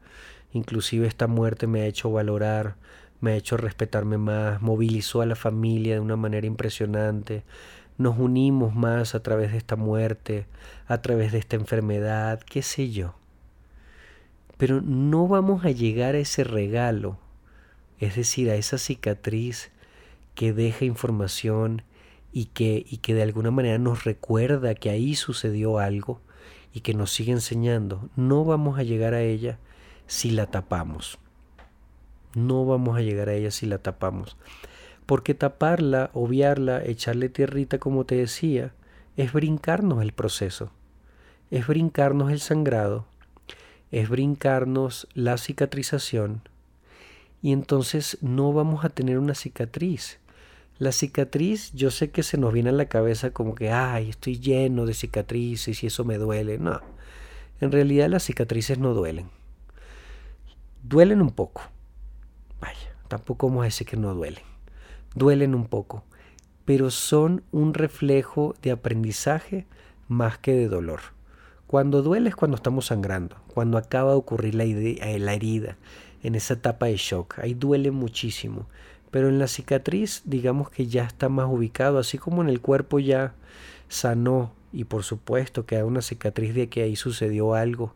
Inclusive 0.53 1.07
esta 1.07 1.29
muerte 1.29 1.68
me 1.68 1.83
ha 1.83 1.87
hecho 1.87 2.11
valorar, 2.11 2.75
me 3.20 3.31
ha 3.31 3.37
hecho 3.37 3.57
respetarme 3.57 4.18
más, 4.18 4.61
movilizó 4.61 5.20
a 5.20 5.27
la 5.27 5.37
familia 5.37 5.94
de 5.94 6.01
una 6.01 6.16
manera 6.16 6.49
impresionante, 6.49 7.44
nos 7.96 8.18
unimos 8.18 8.75
más 8.75 9.14
a 9.14 9.22
través 9.22 9.53
de 9.53 9.59
esta 9.59 9.77
muerte, 9.77 10.46
a 10.88 11.01
través 11.01 11.31
de 11.31 11.38
esta 11.38 11.55
enfermedad, 11.55 12.40
qué 12.40 12.62
sé 12.62 12.90
yo. 12.90 13.14
Pero 14.57 14.81
no 14.81 15.29
vamos 15.29 15.64
a 15.64 15.70
llegar 15.70 16.16
a 16.16 16.18
ese 16.18 16.42
regalo, 16.42 17.18
es 18.01 18.16
decir, 18.16 18.51
a 18.51 18.57
esa 18.57 18.79
cicatriz 18.79 19.70
que 20.35 20.53
deja 20.53 20.85
información 20.85 21.83
y 22.37 22.51
que, 22.53 22.85
y 22.87 22.99
que 22.99 23.14
de 23.14 23.22
alguna 23.22 23.51
manera 23.51 23.79
nos 23.79 24.05
recuerda 24.05 24.75
que 24.75 24.90
ahí 24.90 25.14
sucedió 25.14 25.79
algo 25.79 26.20
y 26.75 26.81
que 26.81 26.92
nos 26.92 27.11
sigue 27.11 27.33
enseñando. 27.33 28.11
No 28.14 28.44
vamos 28.44 28.79
a 28.79 28.83
llegar 28.83 29.14
a 29.14 29.22
ella 29.22 29.59
si 30.07 30.33
la 30.33 30.44
tapamos. 30.44 31.18
No 32.35 32.66
vamos 32.66 32.99
a 32.99 33.01
llegar 33.01 33.31
a 33.31 33.33
ella 33.33 33.51
si 33.51 33.64
la 33.64 33.79
tapamos. 33.79 34.37
Porque 35.07 35.33
taparla, 35.33 36.11
obviarla, 36.12 36.85
echarle 36.85 37.31
tierrita, 37.31 37.79
como 37.79 38.05
te 38.05 38.16
decía, 38.16 38.75
es 39.16 39.33
brincarnos 39.33 40.03
el 40.03 40.12
proceso, 40.12 40.70
es 41.51 41.66
brincarnos 41.66 42.31
el 42.31 42.40
sangrado, 42.40 43.07
es 43.90 44.11
brincarnos 44.11 45.09
la 45.14 45.38
cicatrización 45.38 46.42
y 47.40 47.53
entonces 47.53 48.18
no 48.20 48.53
vamos 48.53 48.85
a 48.85 48.90
tener 48.90 49.18
una 49.18 49.35
cicatriz. 49.35 50.18
La 50.78 50.92
cicatriz, 50.92 51.72
yo 51.72 51.90
sé 51.90 52.10
que 52.10 52.22
se 52.22 52.38
nos 52.38 52.52
viene 52.52 52.70
a 52.70 52.72
la 52.72 52.86
cabeza 52.86 53.30
como 53.30 53.54
que, 53.54 53.70
ay, 53.70 54.10
estoy 54.10 54.38
lleno 54.38 54.84
de 54.86 54.94
cicatrices 54.94 55.82
y 55.82 55.86
eso 55.86 56.04
me 56.04 56.18
duele. 56.18 56.58
No, 56.58 56.80
en 57.60 57.72
realidad 57.72 58.08
las 58.08 58.24
cicatrices 58.24 58.78
no 58.78 58.92
duelen. 58.92 59.30
Duelen 60.82 61.22
un 61.22 61.30
poco. 61.30 61.62
Vaya, 62.60 62.94
tampoco 63.08 63.48
vamos 63.48 63.62
a 63.62 63.64
decir 63.64 63.86
que 63.86 63.96
no 63.96 64.14
duelen 64.14 64.56
duelen 65.16 65.54
un 65.54 65.66
poco, 65.66 66.04
pero 66.64 66.90
son 66.90 67.42
un 67.50 67.74
reflejo 67.74 68.54
de 68.62 68.70
aprendizaje 68.70 69.66
más 70.08 70.38
que 70.38 70.52
de 70.52 70.68
dolor. 70.68 71.00
Cuando 71.66 72.02
duele 72.02 72.28
es 72.28 72.36
cuando 72.36 72.56
estamos 72.56 72.86
sangrando, 72.86 73.36
cuando 73.52 73.78
acaba 73.78 74.12
de 74.12 74.18
ocurrir 74.18 74.54
la, 74.54 74.64
eh, 74.64 75.18
la 75.18 75.34
herida, 75.34 75.78
en 76.22 76.34
esa 76.34 76.54
etapa 76.54 76.86
de 76.86 76.96
shock. 76.96 77.38
Ahí 77.38 77.54
duele 77.54 77.90
muchísimo. 77.90 78.68
Pero 79.16 79.31
en 79.31 79.38
la 79.38 79.48
cicatriz, 79.48 80.20
digamos 80.26 80.68
que 80.68 80.88
ya 80.88 81.05
está 81.05 81.31
más 81.31 81.46
ubicado, 81.48 81.98
así 81.98 82.18
como 82.18 82.42
en 82.42 82.50
el 82.50 82.61
cuerpo 82.61 82.98
ya 82.98 83.33
sanó 83.88 84.52
y 84.74 84.85
por 84.85 85.05
supuesto 85.05 85.64
que 85.64 85.76
hay 85.76 85.83
una 85.83 86.02
cicatriz 86.02 86.55
de 86.55 86.68
que 86.68 86.83
ahí 86.83 86.96
sucedió 86.96 87.55
algo 87.55 87.94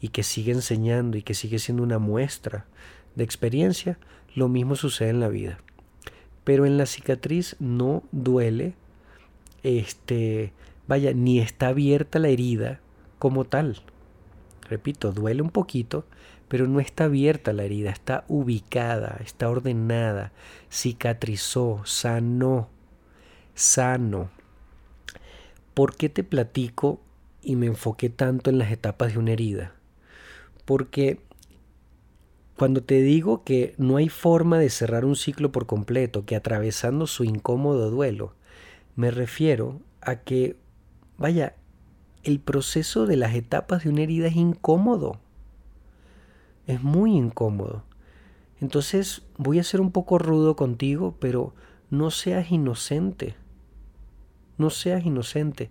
y 0.00 0.08
que 0.08 0.22
sigue 0.22 0.52
enseñando 0.52 1.18
y 1.18 1.22
que 1.22 1.34
sigue 1.34 1.58
siendo 1.58 1.82
una 1.82 1.98
muestra 1.98 2.64
de 3.14 3.24
experiencia, 3.24 3.98
lo 4.34 4.48
mismo 4.48 4.74
sucede 4.74 5.10
en 5.10 5.20
la 5.20 5.28
vida 5.28 5.58
pero 6.44 6.66
en 6.66 6.76
la 6.76 6.86
cicatriz 6.86 7.56
no 7.58 8.02
duele, 8.12 8.74
este, 9.62 10.52
vaya, 10.86 11.12
ni 11.14 11.40
está 11.40 11.68
abierta 11.68 12.18
la 12.18 12.28
herida 12.28 12.80
como 13.18 13.44
tal. 13.44 13.80
Repito, 14.68 15.12
duele 15.12 15.42
un 15.42 15.50
poquito, 15.50 16.04
pero 16.54 16.68
no 16.68 16.78
está 16.78 17.06
abierta 17.06 17.52
la 17.52 17.64
herida, 17.64 17.90
está 17.90 18.24
ubicada, 18.28 19.18
está 19.24 19.50
ordenada, 19.50 20.30
cicatrizó, 20.70 21.82
sanó, 21.84 22.68
sano. 23.56 24.30
¿Por 25.74 25.96
qué 25.96 26.08
te 26.08 26.22
platico 26.22 27.00
y 27.42 27.56
me 27.56 27.66
enfoqué 27.66 28.08
tanto 28.08 28.50
en 28.50 28.58
las 28.58 28.70
etapas 28.70 29.14
de 29.14 29.18
una 29.18 29.32
herida? 29.32 29.74
Porque 30.64 31.18
cuando 32.56 32.84
te 32.84 33.02
digo 33.02 33.42
que 33.42 33.74
no 33.76 33.96
hay 33.96 34.08
forma 34.08 34.60
de 34.60 34.70
cerrar 34.70 35.04
un 35.04 35.16
ciclo 35.16 35.50
por 35.50 35.66
completo 35.66 36.24
que 36.24 36.36
atravesando 36.36 37.08
su 37.08 37.24
incómodo 37.24 37.90
duelo, 37.90 38.32
me 38.94 39.10
refiero 39.10 39.80
a 40.00 40.20
que, 40.20 40.54
vaya, 41.18 41.56
el 42.22 42.38
proceso 42.38 43.06
de 43.06 43.16
las 43.16 43.34
etapas 43.34 43.82
de 43.82 43.90
una 43.90 44.02
herida 44.02 44.28
es 44.28 44.36
incómodo. 44.36 45.18
Es 46.66 46.82
muy 46.82 47.16
incómodo. 47.16 47.82
Entonces 48.60 49.22
voy 49.36 49.58
a 49.58 49.64
ser 49.64 49.80
un 49.80 49.90
poco 49.90 50.18
rudo 50.18 50.56
contigo, 50.56 51.14
pero 51.18 51.54
no 51.90 52.10
seas 52.10 52.50
inocente. 52.50 53.36
No 54.56 54.70
seas 54.70 55.04
inocente. 55.04 55.70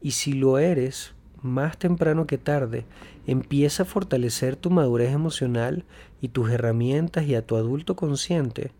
Y 0.00 0.12
si 0.12 0.32
lo 0.32 0.58
eres, 0.58 1.14
más 1.42 1.78
temprano 1.78 2.26
que 2.26 2.38
tarde, 2.38 2.84
empieza 3.26 3.82
a 3.82 3.86
fortalecer 3.86 4.56
tu 4.56 4.70
madurez 4.70 5.12
emocional 5.12 5.84
y 6.20 6.28
tus 6.28 6.50
herramientas 6.50 7.26
y 7.26 7.34
a 7.34 7.46
tu 7.46 7.56
adulto 7.56 7.96
consciente. 7.96 8.72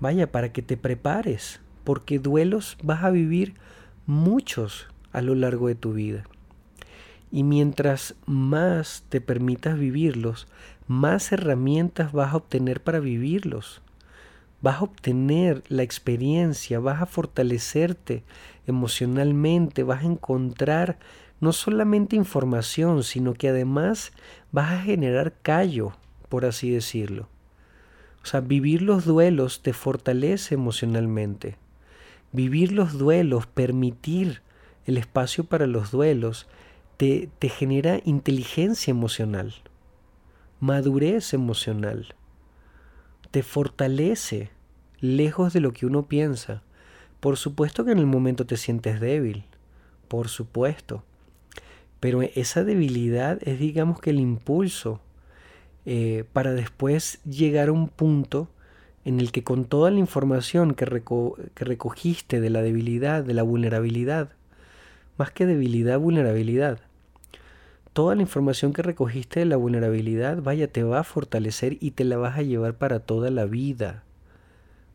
Vaya, 0.00 0.30
para 0.30 0.52
que 0.52 0.62
te 0.62 0.76
prepares, 0.76 1.60
porque 1.84 2.18
duelos 2.18 2.76
vas 2.82 3.04
a 3.04 3.10
vivir 3.10 3.54
muchos 4.06 4.88
a 5.12 5.22
lo 5.22 5.34
largo 5.34 5.68
de 5.68 5.74
tu 5.74 5.92
vida. 5.92 6.24
Y 7.32 7.42
mientras 7.42 8.14
más 8.26 9.04
te 9.08 9.20
permitas 9.20 9.78
vivirlos, 9.78 10.46
más 10.86 11.32
herramientas 11.32 12.12
vas 12.12 12.32
a 12.32 12.36
obtener 12.36 12.82
para 12.82 13.00
vivirlos. 13.00 13.82
Vas 14.62 14.80
a 14.80 14.84
obtener 14.84 15.62
la 15.68 15.82
experiencia, 15.82 16.80
vas 16.80 17.02
a 17.02 17.06
fortalecerte 17.06 18.22
emocionalmente, 18.66 19.82
vas 19.82 20.02
a 20.02 20.06
encontrar 20.06 20.98
no 21.40 21.52
solamente 21.52 22.16
información, 22.16 23.02
sino 23.02 23.34
que 23.34 23.48
además 23.48 24.12
vas 24.52 24.72
a 24.72 24.82
generar 24.82 25.34
callo, 25.42 25.92
por 26.28 26.44
así 26.44 26.70
decirlo. 26.70 27.28
O 28.22 28.26
sea, 28.26 28.40
vivir 28.40 28.82
los 28.82 29.04
duelos 29.04 29.62
te 29.62 29.72
fortalece 29.72 30.54
emocionalmente. 30.54 31.56
Vivir 32.32 32.72
los 32.72 32.98
duelos, 32.98 33.46
permitir 33.46 34.42
el 34.84 34.96
espacio 34.96 35.44
para 35.44 35.66
los 35.66 35.90
duelos, 35.90 36.48
te, 36.96 37.28
te 37.38 37.48
genera 37.48 38.00
inteligencia 38.04 38.90
emocional, 38.90 39.54
madurez 40.60 41.34
emocional, 41.34 42.14
te 43.30 43.42
fortalece 43.42 44.50
lejos 45.00 45.52
de 45.52 45.60
lo 45.60 45.72
que 45.72 45.86
uno 45.86 46.06
piensa. 46.06 46.62
Por 47.20 47.36
supuesto 47.36 47.84
que 47.84 47.92
en 47.92 47.98
el 47.98 48.06
momento 48.06 48.46
te 48.46 48.56
sientes 48.56 49.00
débil, 49.00 49.44
por 50.08 50.28
supuesto. 50.28 51.02
Pero 52.00 52.22
esa 52.22 52.64
debilidad 52.64 53.38
es, 53.42 53.58
digamos, 53.58 54.00
que 54.00 54.10
el 54.10 54.20
impulso 54.20 55.00
eh, 55.86 56.24
para 56.32 56.52
después 56.52 57.20
llegar 57.24 57.68
a 57.68 57.72
un 57.72 57.88
punto 57.88 58.48
en 59.04 59.20
el 59.20 59.30
que 59.32 59.44
con 59.44 59.64
toda 59.64 59.90
la 59.90 59.98
información 59.98 60.74
que, 60.74 60.84
que 61.54 61.64
recogiste 61.64 62.40
de 62.40 62.50
la 62.50 62.60
debilidad, 62.60 63.22
de 63.22 63.34
la 63.34 63.44
vulnerabilidad, 63.44 64.30
más 65.16 65.30
que 65.30 65.46
debilidad, 65.46 65.98
vulnerabilidad, 65.98 66.80
toda 67.96 68.14
la 68.14 68.20
información 68.20 68.74
que 68.74 68.82
recogiste 68.82 69.40
de 69.40 69.46
la 69.46 69.56
vulnerabilidad, 69.56 70.42
vaya, 70.42 70.70
te 70.70 70.82
va 70.82 70.98
a 70.98 71.02
fortalecer 71.02 71.78
y 71.80 71.92
te 71.92 72.04
la 72.04 72.18
vas 72.18 72.36
a 72.36 72.42
llevar 72.42 72.74
para 72.74 73.00
toda 73.00 73.30
la 73.30 73.46
vida. 73.46 74.02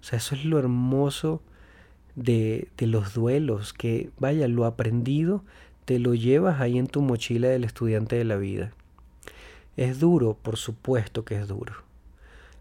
O 0.01 0.03
sea, 0.03 0.17
eso 0.17 0.35
es 0.35 0.45
lo 0.45 0.59
hermoso 0.59 1.41
de, 2.15 2.67
de 2.77 2.85
los 2.85 3.15
duelos, 3.15 3.73
que 3.73 4.11
vaya, 4.19 4.47
lo 4.47 4.65
aprendido 4.65 5.43
te 5.85 5.97
lo 5.97 6.13
llevas 6.13 6.61
ahí 6.61 6.77
en 6.77 6.85
tu 6.85 7.01
mochila 7.01 7.47
del 7.47 7.63
estudiante 7.63 8.17
de 8.17 8.23
la 8.23 8.35
vida. 8.35 8.71
Es 9.77 9.99
duro, 9.99 10.37
por 10.39 10.57
supuesto 10.57 11.25
que 11.25 11.39
es 11.39 11.47
duro. 11.47 11.73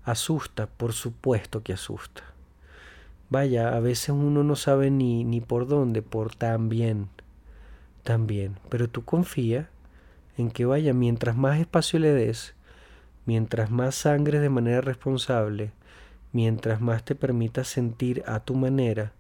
Asusta, 0.05 0.68
por 0.68 0.94
supuesto 0.94 1.62
que 1.62 1.74
asusta. 1.74 2.22
Vaya, 3.29 3.76
a 3.76 3.81
veces 3.81 4.09
uno 4.09 4.42
no 4.42 4.57
sabe 4.57 4.90
ni, 4.90 5.22
ni 5.22 5.42
por 5.42 5.68
dónde, 5.68 6.00
por 6.00 6.35
tan 6.35 6.70
bien, 6.70 7.09
tan 8.05 8.26
bien. 8.26 8.57
Pero 8.70 8.88
tú 8.88 9.05
confía 9.05 9.68
en 10.40 10.50
que 10.50 10.64
vaya, 10.64 10.92
mientras 10.92 11.37
más 11.37 11.59
espacio 11.61 11.98
le 11.98 12.12
des, 12.12 12.55
mientras 13.26 13.70
más 13.70 13.94
sangre 13.94 14.40
de 14.40 14.48
manera 14.48 14.81
responsable, 14.81 15.72
mientras 16.33 16.81
más 16.81 17.05
te 17.05 17.14
permitas 17.14 17.68
sentir 17.68 18.22
a 18.26 18.40
tu 18.40 18.55
manera, 18.55 19.12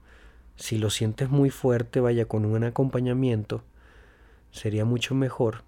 si 0.56 0.78
lo 0.78 0.90
sientes 0.90 1.30
muy 1.30 1.50
fuerte, 1.50 2.00
vaya 2.00 2.26
con 2.26 2.44
un 2.44 2.64
acompañamiento, 2.64 3.62
sería 4.50 4.84
mucho 4.84 5.14
mejor. 5.14 5.62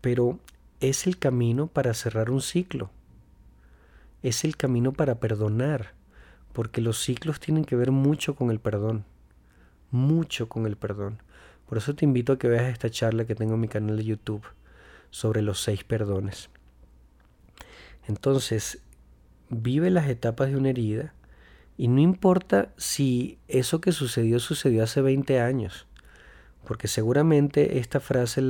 Pero 0.00 0.38
es 0.80 1.06
el 1.06 1.18
camino 1.18 1.66
para 1.66 1.92
cerrar 1.94 2.30
un 2.30 2.40
ciclo. 2.40 2.90
Es 4.22 4.44
el 4.44 4.56
camino 4.56 4.92
para 4.92 5.16
perdonar, 5.16 5.92
porque 6.52 6.80
los 6.80 7.02
ciclos 7.02 7.38
tienen 7.38 7.64
que 7.64 7.76
ver 7.76 7.90
mucho 7.90 8.34
con 8.34 8.50
el 8.50 8.60
perdón, 8.60 9.04
mucho 9.90 10.48
con 10.48 10.66
el 10.66 10.76
perdón. 10.76 11.18
Por 11.72 11.78
eso 11.78 11.94
te 11.94 12.04
invito 12.04 12.34
a 12.34 12.38
que 12.38 12.48
veas 12.48 12.70
esta 12.70 12.90
charla 12.90 13.24
que 13.24 13.34
tengo 13.34 13.54
en 13.54 13.60
mi 13.60 13.66
canal 13.66 13.96
de 13.96 14.04
YouTube 14.04 14.44
sobre 15.08 15.40
los 15.40 15.62
seis 15.62 15.84
perdones. 15.84 16.50
Entonces, 18.06 18.82
vive 19.48 19.88
las 19.88 20.06
etapas 20.10 20.50
de 20.50 20.56
una 20.58 20.68
herida 20.68 21.14
y 21.78 21.88
no 21.88 22.02
importa 22.02 22.74
si 22.76 23.38
eso 23.48 23.80
que 23.80 23.92
sucedió 23.92 24.38
sucedió 24.38 24.84
hace 24.84 25.00
20 25.00 25.40
años, 25.40 25.86
porque 26.66 26.88
seguramente 26.88 27.78
esta 27.78 28.00
frase, 28.00 28.42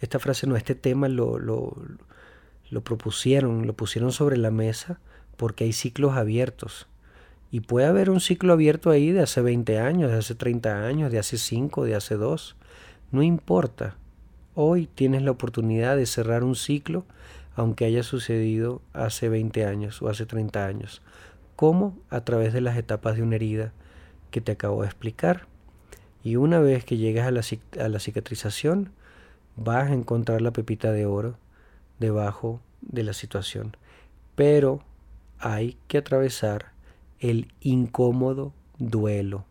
esta 0.00 0.18
frase 0.18 0.48
no, 0.48 0.56
este 0.56 0.74
tema 0.74 1.06
lo, 1.06 1.38
lo 1.38 2.80
propusieron, 2.82 3.64
lo 3.68 3.74
pusieron 3.74 4.10
sobre 4.10 4.38
la 4.38 4.50
mesa 4.50 4.98
porque 5.36 5.62
hay 5.62 5.72
ciclos 5.72 6.16
abiertos. 6.16 6.88
Y 7.54 7.60
puede 7.60 7.86
haber 7.86 8.10
un 8.10 8.18
ciclo 8.18 8.52
abierto 8.52 8.90
ahí 8.90 9.12
de 9.12 9.20
hace 9.20 9.40
20 9.40 9.78
años, 9.78 10.10
de 10.10 10.18
hace 10.18 10.34
30 10.34 10.88
años, 10.88 11.12
de 11.12 11.20
hace 11.20 11.38
5, 11.38 11.84
de 11.84 11.94
hace 11.94 12.16
2. 12.16 12.56
No 13.12 13.22
importa. 13.22 13.94
Hoy 14.56 14.88
tienes 14.92 15.22
la 15.22 15.30
oportunidad 15.30 15.94
de 15.94 16.06
cerrar 16.06 16.42
un 16.42 16.56
ciclo 16.56 17.04
aunque 17.54 17.84
haya 17.84 18.02
sucedido 18.02 18.82
hace 18.92 19.28
20 19.28 19.66
años 19.66 20.02
o 20.02 20.08
hace 20.08 20.26
30 20.26 20.66
años. 20.66 21.00
¿Cómo? 21.54 21.96
A 22.10 22.22
través 22.22 22.52
de 22.52 22.60
las 22.60 22.76
etapas 22.76 23.14
de 23.14 23.22
una 23.22 23.36
herida 23.36 23.72
que 24.32 24.40
te 24.40 24.50
acabo 24.50 24.82
de 24.82 24.88
explicar. 24.88 25.46
Y 26.24 26.34
una 26.34 26.58
vez 26.58 26.84
que 26.84 26.96
llegues 26.96 27.22
a 27.22 27.30
la, 27.30 27.42
a 27.78 27.88
la 27.88 28.00
cicatrización, 28.00 28.90
vas 29.54 29.92
a 29.92 29.94
encontrar 29.94 30.42
la 30.42 30.50
pepita 30.52 30.90
de 30.90 31.06
oro 31.06 31.36
debajo 32.00 32.60
de 32.80 33.04
la 33.04 33.12
situación. 33.12 33.76
Pero 34.34 34.82
hay 35.38 35.76
que 35.86 35.98
atravesar 35.98 36.73
el 37.24 37.48
incómodo 37.60 38.52
duelo, 38.78 39.46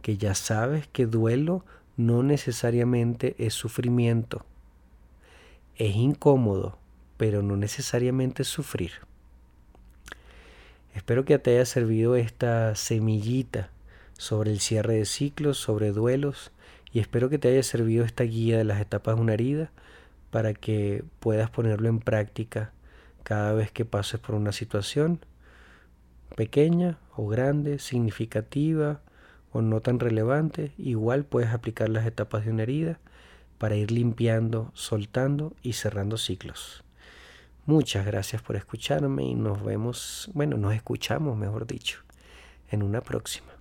que 0.00 0.16
ya 0.16 0.34
sabes 0.34 0.86
que 0.86 1.04
duelo 1.04 1.62
no 1.98 2.22
necesariamente 2.22 3.34
es 3.38 3.52
sufrimiento. 3.52 4.46
Es 5.76 5.94
incómodo, 5.94 6.78
pero 7.18 7.42
no 7.42 7.56
necesariamente 7.56 8.44
sufrir. 8.44 8.92
Espero 10.94 11.26
que 11.26 11.38
te 11.38 11.50
haya 11.50 11.66
servido 11.66 12.16
esta 12.16 12.74
semillita 12.74 13.70
sobre 14.16 14.50
el 14.50 14.60
cierre 14.60 14.94
de 14.94 15.04
ciclos, 15.04 15.58
sobre 15.58 15.92
duelos, 15.92 16.50
y 16.92 17.00
espero 17.00 17.28
que 17.28 17.38
te 17.38 17.48
haya 17.48 17.62
servido 17.62 18.06
esta 18.06 18.24
guía 18.24 18.56
de 18.56 18.64
las 18.64 18.80
etapas 18.80 19.16
de 19.16 19.20
una 19.20 19.34
herida 19.34 19.70
para 20.30 20.54
que 20.54 21.04
puedas 21.20 21.50
ponerlo 21.50 21.90
en 21.90 21.98
práctica 21.98 22.72
cada 23.22 23.52
vez 23.52 23.70
que 23.70 23.84
pases 23.84 24.18
por 24.18 24.34
una 24.34 24.52
situación 24.52 25.20
pequeña 26.34 26.98
o 27.16 27.26
grande, 27.26 27.78
significativa 27.78 29.00
o 29.52 29.62
no 29.62 29.80
tan 29.80 29.98
relevante, 29.98 30.72
igual 30.78 31.24
puedes 31.24 31.50
aplicar 31.50 31.88
las 31.88 32.06
etapas 32.06 32.44
de 32.44 32.50
una 32.50 32.62
herida 32.62 32.98
para 33.58 33.76
ir 33.76 33.90
limpiando, 33.90 34.70
soltando 34.74 35.54
y 35.62 35.72
cerrando 35.74 36.16
ciclos. 36.16 36.84
Muchas 37.66 38.06
gracias 38.06 38.40
por 38.40 38.56
escucharme 38.56 39.24
y 39.24 39.34
nos 39.34 39.62
vemos, 39.62 40.30
bueno, 40.32 40.56
nos 40.56 40.74
escuchamos, 40.74 41.36
mejor 41.36 41.66
dicho, 41.66 42.00
en 42.70 42.82
una 42.82 43.02
próxima. 43.02 43.57